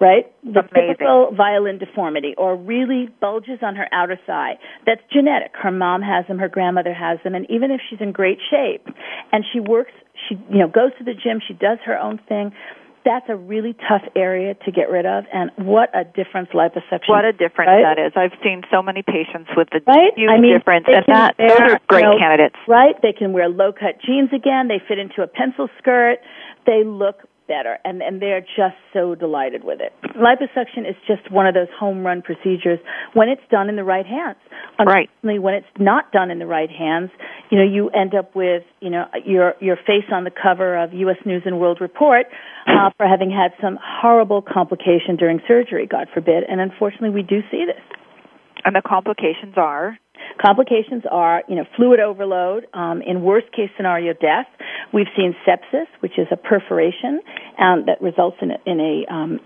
right? 0.00 0.30
The 0.44 0.60
Amazing. 0.60 0.68
typical 0.72 1.30
violin 1.36 1.78
deformity 1.78 2.34
or 2.36 2.56
really 2.56 3.08
bulges 3.20 3.58
on 3.62 3.76
her 3.76 3.88
outer 3.92 4.18
thigh. 4.26 4.54
That's 4.86 5.02
genetic. 5.12 5.52
Her 5.54 5.70
mom 5.70 6.02
has 6.02 6.26
them, 6.28 6.38
her 6.38 6.48
grandmother 6.48 6.94
has 6.94 7.18
them, 7.24 7.34
and 7.34 7.46
even 7.50 7.70
if 7.70 7.80
she's 7.88 8.00
in 8.00 8.12
great 8.12 8.38
shape 8.50 8.86
and 9.32 9.44
she 9.52 9.60
works, 9.60 9.92
she, 10.28 10.36
you 10.50 10.58
know, 10.58 10.68
goes 10.68 10.92
to 10.98 11.04
the 11.04 11.14
gym, 11.14 11.40
she 11.46 11.54
does 11.54 11.78
her 11.86 11.98
own 11.98 12.20
thing, 12.28 12.52
that's 13.04 13.26
a 13.28 13.36
really 13.36 13.74
tough 13.88 14.02
area 14.14 14.54
to 14.64 14.70
get 14.72 14.90
rid 14.90 15.06
of 15.06 15.24
and 15.32 15.50
what 15.56 15.88
a 15.94 16.04
difference 16.04 16.50
liposuction 16.54 17.08
What 17.08 17.24
a 17.24 17.32
difference 17.32 17.68
right? 17.68 17.96
that 17.96 17.98
is. 17.98 18.12
I've 18.16 18.36
seen 18.42 18.62
so 18.70 18.82
many 18.82 19.02
patients 19.02 19.50
with 19.56 19.68
the 19.72 19.80
Right? 19.86 20.12
huge 20.16 20.30
I 20.30 20.38
mean, 20.40 20.56
difference, 20.56 20.86
and 20.88 21.04
that 21.08 21.36
those 21.38 21.50
are 21.60 21.80
great 21.88 22.02
you 22.04 22.10
know, 22.12 22.18
candidates. 22.18 22.56
Right? 22.68 22.94
They 23.02 23.12
can 23.12 23.32
wear 23.32 23.48
low 23.48 23.72
cut 23.72 24.00
jeans 24.04 24.30
again. 24.32 24.68
They 24.68 24.80
fit 24.86 24.98
into 24.98 25.22
a 25.22 25.26
pencil 25.26 25.68
skirt. 25.78 26.18
They 26.66 26.84
look 26.84 27.24
better, 27.48 27.78
and 27.84 28.00
and 28.02 28.20
they're 28.22 28.40
just 28.42 28.76
so 28.92 29.14
delighted 29.14 29.64
with 29.64 29.80
it. 29.80 29.92
Liposuction 30.14 30.88
is 30.88 30.94
just 31.08 31.30
one 31.32 31.46
of 31.46 31.54
those 31.54 31.68
home 31.78 32.04
run 32.06 32.22
procedures 32.22 32.78
when 33.14 33.28
it's 33.28 33.42
done 33.50 33.68
in 33.68 33.76
the 33.76 33.84
right 33.84 34.06
hands. 34.06 34.36
Right. 34.78 35.08
Unfortunately, 35.10 35.38
when 35.40 35.54
it's 35.54 35.66
not 35.78 36.12
done 36.12 36.30
in 36.30 36.38
the 36.38 36.46
right 36.46 36.70
hands, 36.70 37.10
you 37.50 37.58
know, 37.58 37.64
you 37.64 37.90
end 37.90 38.14
up 38.14 38.34
with 38.34 38.62
you 38.80 38.90
know 38.90 39.06
your 39.24 39.54
your 39.60 39.76
face 39.76 40.06
on 40.12 40.24
the 40.24 40.30
cover 40.30 40.76
of 40.76 40.94
U.S. 40.94 41.16
News 41.26 41.42
and 41.44 41.60
World 41.60 41.78
Report 41.80 42.26
uh, 42.66 42.90
for 42.96 43.06
having 43.06 43.30
had 43.30 43.52
some 43.60 43.78
horrible 43.82 44.42
complication 44.42 45.16
during 45.18 45.40
surgery, 45.46 45.86
God 45.86 46.06
forbid. 46.14 46.44
And 46.48 46.60
unfortunately, 46.60 47.10
we 47.10 47.22
do 47.22 47.40
see 47.50 47.64
this. 47.66 47.82
And 48.64 48.76
the 48.76 48.82
complications 48.86 49.54
are 49.56 49.98
Complications 50.40 51.02
are, 51.10 51.42
you 51.48 51.54
know, 51.54 51.64
fluid 51.76 52.00
overload, 52.00 52.66
um, 52.72 53.02
in 53.02 53.22
worst 53.22 53.52
case 53.52 53.70
scenario, 53.76 54.12
death. 54.12 54.46
We've 54.92 55.10
seen 55.16 55.34
sepsis, 55.46 55.86
which 56.00 56.18
is 56.18 56.26
a 56.30 56.36
perforation 56.36 57.20
um, 57.58 57.84
that 57.86 58.00
results 58.00 58.38
in 58.40 58.50
a, 58.52 58.58
in 58.66 58.80
a 58.80 59.12
um, 59.12 59.40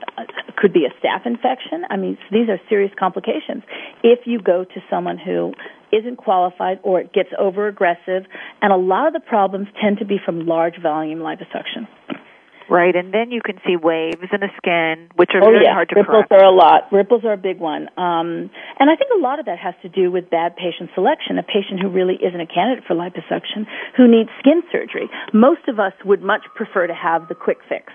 could 0.56 0.72
be 0.72 0.86
a 0.86 1.04
staph 1.04 1.26
infection. 1.26 1.84
I 1.90 1.96
mean, 1.96 2.16
these 2.30 2.48
are 2.48 2.58
serious 2.68 2.92
complications. 2.98 3.62
If 4.02 4.20
you 4.26 4.40
go 4.40 4.64
to 4.64 4.80
someone 4.88 5.18
who 5.18 5.52
isn't 5.92 6.16
qualified 6.16 6.80
or 6.82 7.00
it 7.00 7.12
gets 7.12 7.30
over 7.38 7.68
aggressive, 7.68 8.24
and 8.62 8.72
a 8.72 8.76
lot 8.76 9.06
of 9.06 9.12
the 9.12 9.20
problems 9.20 9.68
tend 9.82 9.98
to 9.98 10.04
be 10.04 10.16
from 10.24 10.46
large 10.46 10.80
volume 10.80 11.20
liposuction. 11.20 11.86
Right, 12.70 12.94
and 12.94 13.12
then 13.12 13.30
you 13.30 13.40
can 13.40 13.58
see 13.66 13.76
waves 13.76 14.26
in 14.32 14.40
the 14.40 14.50
skin, 14.56 15.08
which 15.16 15.30
are 15.34 15.42
Oh 15.42 15.50
very 15.50 15.64
yeah, 15.64 15.74
hard 15.74 15.88
to 15.90 15.94
ripples 15.96 16.24
correct. 16.28 16.32
are 16.32 16.44
a 16.44 16.54
lot. 16.54 16.92
Ripples 16.92 17.24
are 17.24 17.32
a 17.32 17.38
big 17.40 17.58
one, 17.58 17.88
um, 17.96 18.50
and 18.78 18.90
I 18.90 18.96
think 18.96 19.10
a 19.16 19.20
lot 19.20 19.38
of 19.38 19.46
that 19.46 19.58
has 19.58 19.74
to 19.82 19.88
do 19.88 20.10
with 20.10 20.30
bad 20.30 20.56
patient 20.56 20.90
selection. 20.94 21.38
A 21.38 21.42
patient 21.42 21.80
who 21.80 21.88
really 21.88 22.14
isn't 22.14 22.40
a 22.40 22.46
candidate 22.46 22.84
for 22.86 22.94
liposuction, 22.94 23.66
who 23.96 24.08
needs 24.08 24.30
skin 24.40 24.62
surgery. 24.72 25.08
Most 25.32 25.68
of 25.68 25.78
us 25.78 25.92
would 26.04 26.22
much 26.22 26.42
prefer 26.54 26.86
to 26.86 26.94
have 26.94 27.28
the 27.28 27.34
quick 27.34 27.58
fix. 27.68 27.92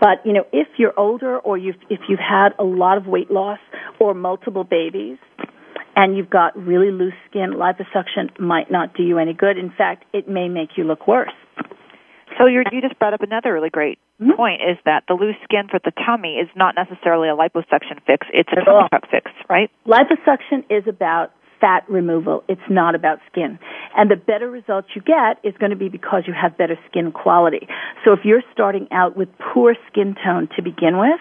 But 0.00 0.24
you 0.24 0.32
know, 0.32 0.44
if 0.52 0.68
you're 0.78 0.98
older 0.98 1.38
or 1.38 1.56
you've 1.56 1.76
if 1.88 2.00
you've 2.08 2.18
had 2.18 2.50
a 2.58 2.64
lot 2.64 2.98
of 2.98 3.06
weight 3.06 3.30
loss 3.30 3.60
or 4.00 4.14
multiple 4.14 4.64
babies, 4.64 5.18
and 5.94 6.16
you've 6.16 6.30
got 6.30 6.56
really 6.56 6.90
loose 6.90 7.14
skin, 7.28 7.52
liposuction 7.54 8.38
might 8.40 8.70
not 8.70 8.94
do 8.94 9.02
you 9.02 9.18
any 9.18 9.34
good. 9.34 9.58
In 9.58 9.70
fact, 9.76 10.04
it 10.12 10.28
may 10.28 10.48
make 10.48 10.70
you 10.76 10.84
look 10.84 11.06
worse. 11.06 11.32
So 12.38 12.46
you're, 12.46 12.64
you 12.72 12.80
just 12.80 12.98
brought 12.98 13.14
up 13.14 13.22
another 13.22 13.52
really 13.52 13.70
great 13.70 13.98
Mhm. 14.20 14.36
point: 14.36 14.62
is 14.62 14.78
that 14.84 15.04
the 15.08 15.14
loose 15.14 15.36
skin 15.44 15.68
for 15.68 15.78
the 15.78 15.92
tummy 16.04 16.38
is 16.38 16.48
not 16.54 16.74
necessarily 16.74 17.28
a 17.28 17.36
liposuction 17.36 18.00
fix; 18.06 18.26
it's 18.32 18.50
a 18.52 18.64
tummy 18.64 18.88
tuck 18.90 19.06
fix, 19.10 19.30
right? 19.48 19.70
Liposuction 19.86 20.64
is 20.70 20.86
about 20.86 21.32
fat 21.60 21.84
removal. 21.88 22.42
It's 22.48 22.68
not 22.68 22.94
about 22.94 23.20
skin. 23.30 23.58
And 23.96 24.10
the 24.10 24.16
better 24.16 24.50
results 24.50 24.88
you 24.94 25.00
get 25.02 25.38
is 25.44 25.56
going 25.58 25.70
to 25.70 25.76
be 25.76 25.88
because 25.88 26.24
you 26.26 26.32
have 26.32 26.56
better 26.56 26.76
skin 26.90 27.12
quality. 27.12 27.68
So 28.04 28.12
if 28.12 28.24
you're 28.24 28.42
starting 28.52 28.88
out 28.90 29.16
with 29.16 29.28
poor 29.38 29.76
skin 29.88 30.16
tone 30.24 30.48
to 30.56 30.62
begin 30.62 30.98
with, 30.98 31.20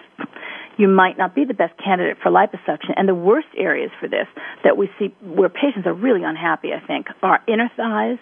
you 0.78 0.88
might 0.88 1.16
not 1.16 1.36
be 1.36 1.46
the 1.46 1.54
best 1.54 1.74
candidate 1.78 2.18
for 2.24 2.32
liposuction. 2.32 2.94
And 2.98 3.08
the 3.08 3.14
worst 3.14 3.50
areas 3.56 3.92
for 4.00 4.08
this 4.08 4.26
that 4.64 4.78
we 4.78 4.90
see 4.98 5.14
where 5.22 5.50
patients 5.50 5.86
are 5.86 5.94
really 5.94 6.24
unhappy, 6.24 6.74
I 6.74 6.80
think, 6.88 7.08
are 7.22 7.40
inner 7.48 7.70
thighs 7.78 8.18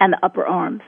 and 0.00 0.12
the 0.14 0.18
upper 0.24 0.44
arms. 0.44 0.82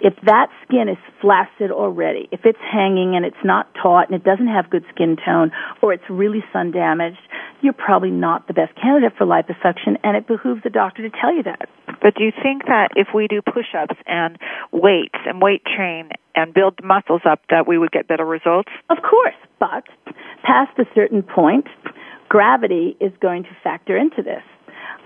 If 0.00 0.14
that 0.24 0.48
skin 0.64 0.88
is 0.88 0.96
flaccid 1.20 1.70
already, 1.70 2.28
if 2.32 2.40
it's 2.44 2.58
hanging 2.60 3.16
and 3.16 3.24
it's 3.24 3.44
not 3.44 3.68
taut 3.74 4.08
and 4.08 4.16
it 4.16 4.24
doesn't 4.24 4.48
have 4.48 4.70
good 4.70 4.84
skin 4.94 5.16
tone 5.22 5.50
or 5.82 5.92
it's 5.92 6.08
really 6.08 6.42
sun 6.52 6.70
damaged, 6.70 7.20
you're 7.60 7.74
probably 7.74 8.10
not 8.10 8.46
the 8.46 8.54
best 8.54 8.74
candidate 8.80 9.12
for 9.18 9.26
liposuction 9.26 10.00
and 10.02 10.16
it 10.16 10.26
behooves 10.26 10.62
the 10.64 10.70
doctor 10.70 11.02
to 11.02 11.10
tell 11.20 11.34
you 11.34 11.42
that. 11.42 11.68
But 12.00 12.14
do 12.14 12.24
you 12.24 12.32
think 12.42 12.64
that 12.64 12.88
if 12.96 13.08
we 13.14 13.28
do 13.28 13.42
push-ups 13.42 13.96
and 14.06 14.38
weights 14.72 15.18
and 15.26 15.42
weight 15.42 15.62
train 15.64 16.08
and 16.34 16.54
build 16.54 16.78
muscles 16.82 17.22
up, 17.28 17.42
that 17.50 17.68
we 17.68 17.76
would 17.76 17.92
get 17.92 18.08
better 18.08 18.24
results? 18.24 18.70
Of 18.88 18.98
course, 19.02 19.36
but 19.58 19.84
past 20.42 20.78
a 20.78 20.84
certain 20.94 21.22
point, 21.22 21.66
gravity 22.30 22.96
is 23.00 23.12
going 23.20 23.42
to 23.42 23.50
factor 23.62 23.98
into 23.98 24.22
this. 24.22 24.42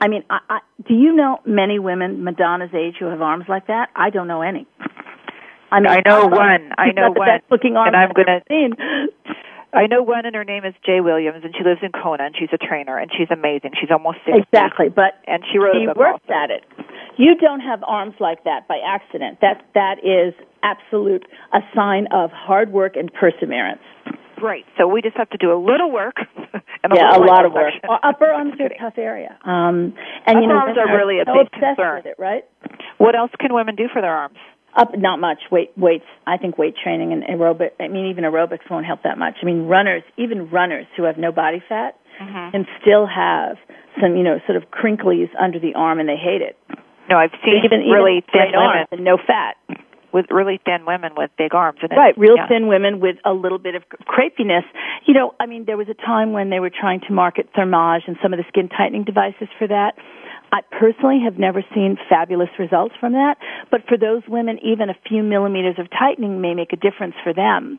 I 0.00 0.08
mean, 0.08 0.24
I, 0.28 0.38
I, 0.48 0.58
do 0.86 0.94
you 0.94 1.14
know 1.14 1.38
many 1.46 1.78
women 1.78 2.24
Madonna's 2.24 2.74
age 2.74 2.96
who 2.98 3.06
have 3.06 3.22
arms 3.22 3.46
like 3.48 3.68
that? 3.68 3.88
I 3.96 4.10
don't 4.10 4.28
know 4.28 4.42
any. 4.42 4.66
I 5.74 5.80
mean, 5.80 5.90
I 5.90 6.02
know 6.06 6.26
one. 6.26 6.70
I 6.78 6.92
know 6.92 7.10
one. 7.10 7.26
best 7.26 7.44
looking 7.50 7.74
And 7.76 7.96
I'm 7.96 8.12
gonna- 8.12 8.42
seen. 8.48 8.74
I 9.74 9.88
know 9.88 10.02
one, 10.04 10.24
and 10.24 10.36
her 10.36 10.44
name 10.44 10.64
is 10.64 10.72
Jay 10.86 11.00
Williams, 11.00 11.42
and 11.42 11.52
she 11.58 11.64
lives 11.64 11.80
in 11.82 11.90
Kona, 11.90 12.26
and 12.26 12.36
she's 12.38 12.50
a 12.52 12.58
trainer, 12.58 12.96
and 12.96 13.10
she's 13.10 13.26
amazing. 13.32 13.72
She's 13.80 13.90
almost 13.90 14.18
sixty. 14.24 14.40
Exactly, 14.42 14.88
but 14.88 15.18
And 15.26 15.42
she 15.50 15.58
wrote 15.58 15.74
she 15.74 15.88
works 15.98 16.22
at 16.30 16.50
it. 16.52 16.62
You 17.16 17.34
don't 17.34 17.58
have 17.58 17.82
arms 17.82 18.14
like 18.20 18.44
that 18.44 18.68
by 18.68 18.78
accident. 18.86 19.40
That 19.40 19.66
that 19.74 19.98
is 20.04 20.32
absolute 20.62 21.26
a 21.52 21.58
sign 21.74 22.06
of 22.12 22.30
hard 22.30 22.70
work 22.72 22.94
and 22.94 23.12
perseverance. 23.12 23.82
Right. 24.40 24.64
So 24.78 24.86
we 24.86 25.02
just 25.02 25.16
have 25.16 25.30
to 25.30 25.38
do 25.38 25.52
a 25.52 25.58
little 25.58 25.90
work. 25.90 26.16
and 26.84 26.92
a 26.92 26.96
yeah, 26.96 27.16
a 27.16 27.18
lot 27.18 27.44
of 27.44 27.52
work. 27.52 27.72
Upper 28.02 28.26
arms 28.32 28.54
are 28.60 28.66
a 28.66 28.78
tough 28.78 28.94
area. 28.98 29.36
Um, 29.44 29.94
and 30.26 30.38
you 30.38 30.44
Upper 30.44 30.46
know, 30.46 30.54
arms 30.54 30.78
are 30.78 30.96
really 30.96 31.18
a 31.18 31.24
so 31.24 31.34
big 31.34 31.50
concern. 31.50 31.96
with 31.96 32.06
it, 32.06 32.16
right? 32.18 32.44
What 32.98 33.16
else 33.16 33.30
can 33.40 33.52
women 33.54 33.74
do 33.74 33.88
for 33.92 34.00
their 34.02 34.12
arms? 34.14 34.36
Up, 34.76 34.96
not 34.96 35.20
much. 35.20 35.38
Weight, 35.50 35.70
weights. 35.76 36.04
I 36.26 36.36
think 36.36 36.58
weight 36.58 36.74
training 36.82 37.12
and 37.12 37.22
aerobic. 37.24 37.70
I 37.80 37.88
mean, 37.88 38.06
even 38.06 38.24
aerobics 38.24 38.68
won't 38.70 38.86
help 38.86 39.02
that 39.04 39.18
much. 39.18 39.34
I 39.42 39.46
mean, 39.46 39.66
runners, 39.66 40.02
even 40.16 40.50
runners 40.50 40.86
who 40.96 41.04
have 41.04 41.16
no 41.18 41.32
body 41.32 41.62
fat, 41.68 41.96
Mm-hmm. 42.22 42.50
can 42.52 42.64
still 42.80 43.06
have 43.10 43.56
some, 44.00 44.14
you 44.16 44.22
know, 44.22 44.38
sort 44.46 44.54
of 44.56 44.70
crinklies 44.70 45.30
under 45.34 45.58
the 45.58 45.74
arm, 45.74 45.98
and 45.98 46.08
they 46.08 46.14
hate 46.14 46.42
it. 46.42 46.56
No, 47.10 47.16
I've 47.18 47.32
seen 47.44 47.58
even 47.58 47.80
even 47.82 47.90
really 47.90 48.20
thin 48.30 48.54
straight 48.54 48.54
arms 48.54 48.86
women 48.86 48.86
and 48.92 49.04
no 49.04 49.18
fat. 49.18 49.56
with 50.12 50.26
really 50.30 50.60
thin 50.64 50.86
women 50.86 51.10
with 51.16 51.30
big 51.36 51.56
arms. 51.56 51.80
And 51.82 51.90
Right, 51.90 52.16
real 52.16 52.36
yeah. 52.36 52.46
thin 52.46 52.68
women 52.68 53.00
with 53.00 53.16
a 53.24 53.32
little 53.32 53.58
bit 53.58 53.74
of 53.74 53.82
crepiness. 54.06 54.62
You 55.06 55.14
know, 55.14 55.34
I 55.40 55.46
mean, 55.46 55.64
there 55.64 55.76
was 55.76 55.88
a 55.88 55.94
time 55.94 56.32
when 56.32 56.50
they 56.50 56.60
were 56.60 56.70
trying 56.70 57.00
to 57.08 57.12
market 57.12 57.50
Thermage 57.52 58.02
and 58.06 58.16
some 58.22 58.32
of 58.32 58.38
the 58.38 58.44
skin 58.46 58.68
tightening 58.68 59.02
devices 59.02 59.48
for 59.58 59.66
that. 59.66 59.94
I 60.52 60.60
personally 60.78 61.20
have 61.24 61.38
never 61.38 61.64
seen 61.74 61.96
fabulous 62.08 62.50
results 62.58 62.94
from 63.00 63.12
that, 63.12 63.36
but 63.70 63.82
for 63.88 63.98
those 63.98 64.22
women, 64.28 64.58
even 64.62 64.88
a 64.88 64.94
few 65.08 65.22
millimeters 65.22 65.76
of 65.78 65.88
tightening 65.90 66.40
may 66.40 66.54
make 66.54 66.72
a 66.72 66.76
difference 66.76 67.14
for 67.24 67.32
them. 67.34 67.78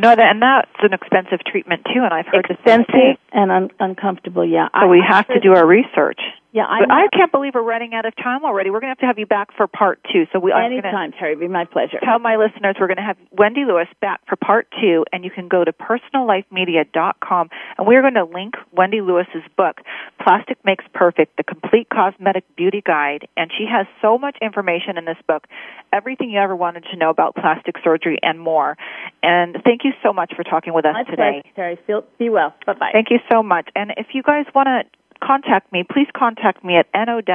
No, 0.00 0.14
that, 0.14 0.30
and 0.30 0.42
that's 0.42 0.70
an 0.82 0.92
expensive 0.92 1.40
treatment 1.44 1.82
too. 1.84 2.02
And 2.02 2.12
I've 2.12 2.26
heard 2.26 2.46
the 2.48 2.58
same 2.66 2.84
thing. 2.84 3.16
and 3.32 3.50
un- 3.50 3.70
uncomfortable, 3.80 4.44
yeah. 4.44 4.68
So 4.80 4.88
we 4.88 5.02
have 5.06 5.26
to 5.28 5.40
do 5.40 5.54
our 5.54 5.66
research. 5.66 6.20
Yeah, 6.58 6.66
I, 6.66 6.80
but 6.80 6.90
I 6.90 7.06
can't 7.16 7.30
believe 7.30 7.54
we're 7.54 7.62
running 7.62 7.94
out 7.94 8.04
of 8.04 8.16
time 8.16 8.44
already. 8.44 8.70
We're 8.70 8.80
going 8.80 8.88
to 8.92 8.98
have 8.98 8.98
to 8.98 9.06
have 9.06 9.18
you 9.20 9.26
back 9.26 9.54
for 9.56 9.68
part 9.68 10.00
two. 10.12 10.26
So 10.32 10.40
we 10.40 10.50
anytime, 10.50 11.12
Terry, 11.12 11.36
be 11.36 11.46
my 11.46 11.64
pleasure. 11.64 12.00
Tell 12.02 12.18
my 12.18 12.34
listeners 12.34 12.74
we're 12.80 12.88
going 12.88 12.96
to 12.96 13.06
have 13.06 13.16
Wendy 13.30 13.64
Lewis 13.64 13.86
back 14.00 14.26
for 14.26 14.34
part 14.34 14.66
two, 14.80 15.04
and 15.12 15.24
you 15.24 15.30
can 15.30 15.46
go 15.46 15.62
to 15.62 15.72
personallifemedia.com, 15.72 17.50
and 17.78 17.86
we're 17.86 18.02
going 18.02 18.14
to 18.14 18.24
link 18.24 18.54
Wendy 18.72 19.00
Lewis's 19.00 19.46
book, 19.56 19.82
Plastic 20.20 20.58
Makes 20.64 20.84
Perfect: 20.92 21.36
The 21.36 21.44
Complete 21.44 21.90
Cosmetic 21.90 22.42
Beauty 22.56 22.82
Guide, 22.84 23.28
and 23.36 23.52
she 23.56 23.64
has 23.70 23.86
so 24.02 24.18
much 24.18 24.36
information 24.42 24.98
in 24.98 25.04
this 25.04 25.18
book, 25.28 25.46
everything 25.92 26.28
you 26.28 26.40
ever 26.40 26.56
wanted 26.56 26.86
to 26.90 26.96
know 26.96 27.10
about 27.10 27.36
plastic 27.36 27.76
surgery 27.84 28.18
and 28.20 28.40
more. 28.40 28.76
And 29.22 29.58
thank 29.62 29.84
you 29.84 29.92
so 30.02 30.12
much 30.12 30.32
for 30.34 30.42
talking 30.42 30.74
with 30.74 30.86
us 30.86 30.94
my 30.94 31.04
today. 31.04 31.42
Pleasure, 31.44 31.54
Terry. 31.54 31.78
Feel, 31.86 32.04
be 32.18 32.30
well. 32.30 32.52
Bye 32.66 32.72
bye. 32.72 32.90
Thank 32.92 33.12
you 33.12 33.20
so 33.30 33.44
much. 33.44 33.68
And 33.76 33.92
if 33.96 34.08
you 34.12 34.24
guys 34.24 34.46
want 34.56 34.66
to 34.66 34.98
contact 35.20 35.72
me, 35.72 35.84
please 35.84 36.08
contact 36.14 36.64
me 36.64 36.76
at 36.76 36.86
N-O-W-B-E-A-U-T-Y, 36.94 37.34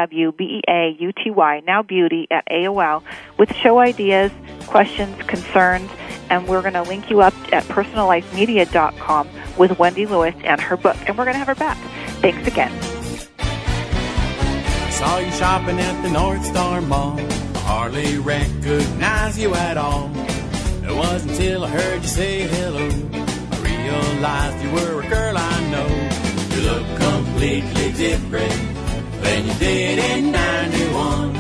now 1.66 1.82
beauty 1.82 2.28
at 2.32 2.46
AOL, 2.48 3.04
with 3.38 3.54
show 3.56 3.80
ideas, 3.80 4.32
questions, 4.68 5.16
concerns, 5.24 5.90
and 6.30 6.48
we're 6.48 6.62
going 6.62 6.74
to 6.74 6.84
link 6.84 7.10
you 7.10 7.22
up 7.22 7.34
at 7.54 7.64
personallifemedia.com 7.66 9.30
with 9.58 9.78
Wendy 9.80 10.06
Lewis 10.06 10.36
and 10.44 10.60
her 10.62 10.78
book, 10.78 10.98
and 11.08 11.18
we're 11.18 11.26
going 11.26 11.36
to 11.36 11.40
have 11.40 11.48
her 11.48 11.56
back. 11.56 11.78
Thanks 12.22 12.48
again. 12.48 12.72
Saw 14.92 15.18
you 15.20 15.32
shopping 15.32 15.80
at 15.80 16.02
the 16.02 16.10
North 16.12 16.46
Star 16.46 16.82
Mall. 16.82 17.20
I 17.20 17.60
hardly 17.60 18.18
recognize 18.18 19.38
you 19.40 19.54
at 19.56 19.78
all. 19.78 20.12
It 20.16 20.96
wasn't 20.96 21.32
until 21.32 21.66
I 21.66 21.70
heard 21.70 22.02
you 22.02 22.08
say 22.08 22.42
hello. 22.48 23.23
Different 28.10 28.52
than 29.24 29.48
you 29.48 29.54
did 29.54 29.98
in 29.98 30.30
91. 30.30 31.36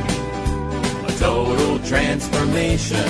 A 1.08 1.13
total 1.19 1.78
transformation. 1.80 3.10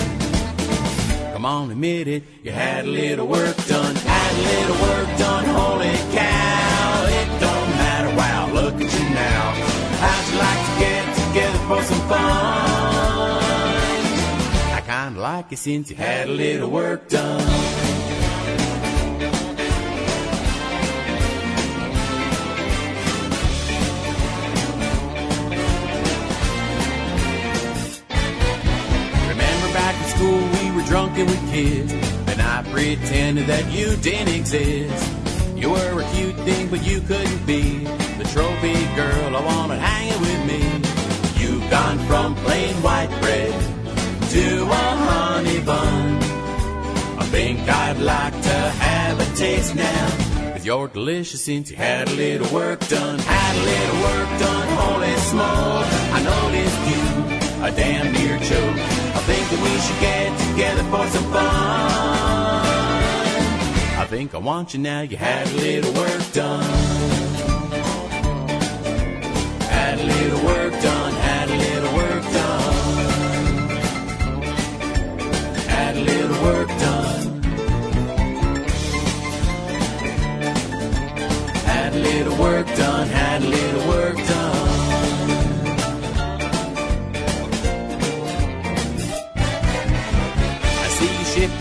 Come 1.33 1.45
on, 1.45 1.69
admit 1.69 2.07
it. 2.07 2.23
You 2.41 2.51
had 2.51 2.85
a 2.85 2.87
little 2.87 3.27
work 3.27 3.55
done. 3.67 3.95
Had 3.95 4.31
a 4.33 4.43
little 4.53 4.79
work 4.87 5.09
done. 5.19 5.45
Holy 5.45 5.95
cow. 6.17 7.05
It 7.19 7.29
don't 7.45 7.69
matter. 7.83 8.11
Wow, 8.17 8.49
look 8.51 8.73
at 8.73 8.91
you 8.97 9.07
now. 9.27 9.43
How'd 10.03 10.25
you 10.29 10.37
like 10.47 10.61
to 10.67 10.73
get 10.85 11.03
together 11.21 11.61
for 11.69 11.81
some 11.89 12.03
fun? 12.09 12.23
I 14.77 14.81
kinda 14.93 15.19
like 15.21 15.51
you 15.51 15.57
since 15.57 15.91
you 15.91 15.95
had 15.95 16.27
a 16.27 16.31
little 16.31 16.71
work 16.71 17.07
done. 17.07 17.92
School 30.23 30.49
we 30.57 30.71
were 30.71 30.83
drunk 30.83 31.17
and 31.17 31.29
with 31.29 31.51
kids, 31.51 31.91
and 32.29 32.41
I 32.41 32.63
pretended 32.71 33.47
that 33.47 33.65
you 33.71 33.95
didn't 33.97 34.33
exist. 34.33 35.11
You 35.55 35.71
were 35.71 36.01
a 36.01 36.05
cute 36.15 36.35
thing, 36.47 36.69
but 36.69 36.81
you 36.85 37.01
couldn't 37.01 37.45
be 37.45 37.83
the 38.19 38.27
trophy 38.33 38.77
girl 38.95 39.35
I 39.35 39.41
wanted 39.51 39.79
hanging 39.79 40.21
with 40.27 40.41
me. 40.51 40.61
You've 41.41 41.69
gone 41.69 41.99
from 42.07 42.35
plain 42.35 42.73
white 42.87 43.13
bread 43.21 43.53
to 44.35 44.45
a 44.63 44.85
honey 45.07 45.59
bun. 45.61 46.07
I 47.21 47.25
think 47.35 47.59
I'd 47.67 47.99
like 47.99 48.35
to 48.49 48.57
have 48.87 49.19
a 49.19 49.35
taste 49.35 49.75
now. 49.75 50.07
Cause 50.53 50.65
you're 50.65 50.87
delicious 50.87 51.41
since 51.41 51.69
you 51.71 51.77
had 51.77 52.07
a 52.07 52.13
little 52.13 52.49
work 52.53 52.79
done. 52.87 53.19
Had 53.19 53.53
a 53.61 53.63
little 53.71 53.99
work 54.07 54.29
done, 54.39 54.67
holy 54.79 55.15
smoke. 55.31 55.87
I 56.15 56.19
noticed 56.33 56.81
you 56.91 57.03
a 57.67 57.71
damn 57.71 58.11
near 58.13 58.37
choke. 58.39 59.12
Think 59.25 59.45
that 59.51 59.61
we 59.63 59.73
should 59.79 59.99
get 60.01 60.37
together 60.49 60.83
for 60.91 61.07
some 61.07 61.23
fun. 61.31 61.43
I 63.97 64.05
think 64.09 64.35
I 64.35 64.37
want 64.37 64.73
you 64.73 64.81
now, 64.81 64.99
you 65.01 65.15
had 65.15 65.47
a 65.47 65.53
little 65.55 65.93
work 65.93 66.31
done. 66.33 66.63
Had 69.61 69.99
a 69.99 70.03
little 70.03 70.43
work 70.45 70.73
done, 70.81 71.13
had 71.13 71.49
a 71.49 71.55
little 71.55 71.93
work 71.95 72.23
done. 72.33 72.73
Had 75.69 75.95
a 75.95 76.01
little 76.01 76.43
work 76.43 76.67
done. 76.67 77.41
Had 81.65 81.93
a 81.93 81.99
little 81.99 82.37
work 82.37 82.67
done, 82.75 83.07
had 83.07 83.41
a 83.41 83.47
little 83.47 83.72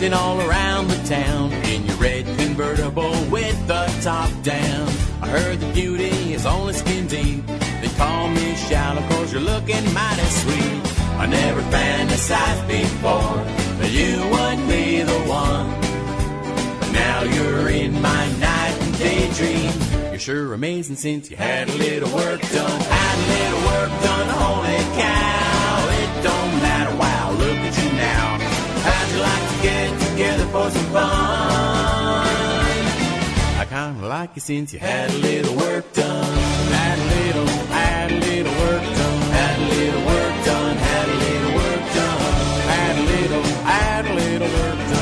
you 0.03 0.09
shifting 0.09 0.19
all 0.19 0.41
around 0.41 0.89
the 0.89 1.09
town 1.09 1.53
in 1.67 1.85
your 1.87 1.97
red 1.97 2.25
convertible 2.39 3.13
with 3.31 3.67
the 3.69 3.87
top 4.03 4.31
down. 4.43 4.89
I 5.21 5.29
heard 5.29 5.61
the 5.61 5.73
beauty 5.73 6.35
is 6.35 6.45
only 6.45 6.73
skin 6.73 7.07
deep. 7.07 7.47
They 7.47 7.89
call 7.97 8.29
me 8.29 8.55
shallow 8.57 9.01
cause 9.09 9.33
you're 9.33 9.41
looking 9.41 9.85
mighty 9.95 10.23
sweet. 10.23 10.99
I 11.19 11.27
never 11.27 11.63
fantasized 11.63 12.67
before 12.67 13.45
that 13.79 13.91
you 13.93 14.19
would 14.33 14.69
be 14.69 15.03
the 15.03 15.21
one. 15.29 15.71
But 16.81 16.93
now 16.93 17.23
you're 17.23 17.69
in 17.69 17.93
my 18.01 18.27
night 18.39 18.77
and 18.81 18.99
daydream. 18.99 20.11
You're 20.11 20.19
sure 20.19 20.55
amazing 20.55 20.97
since 20.97 21.31
you 21.31 21.37
had 21.37 21.69
a 21.69 21.75
little 21.75 22.13
work 22.15 22.41
done. 22.51 22.92
Like 34.23 34.39
since 34.39 34.73
you 34.73 34.79
had 34.79 35.11
a 35.11 35.19
little 35.19 35.57
work 35.57 35.93
done. 35.95 36.33
Had 36.71 36.97
a 36.97 37.07
little, 37.15 37.47
had 37.75 38.13
a 38.13 38.19
little 38.21 38.55
work 38.65 38.83
done. 38.83 39.21
Had 39.39 39.59
a 39.59 39.67
little 39.75 40.05
work 40.07 40.45
done, 40.45 40.77
had 40.77 41.09
a 41.09 41.17
little 41.25 41.55
work 41.61 41.85
done. 41.99 42.21
Had 42.73 42.99
a 42.99 43.05
little, 43.13 43.43
had 43.65 44.07
a 44.07 44.15
little 44.15 44.49
work 44.59 44.79
done. 44.91 45.02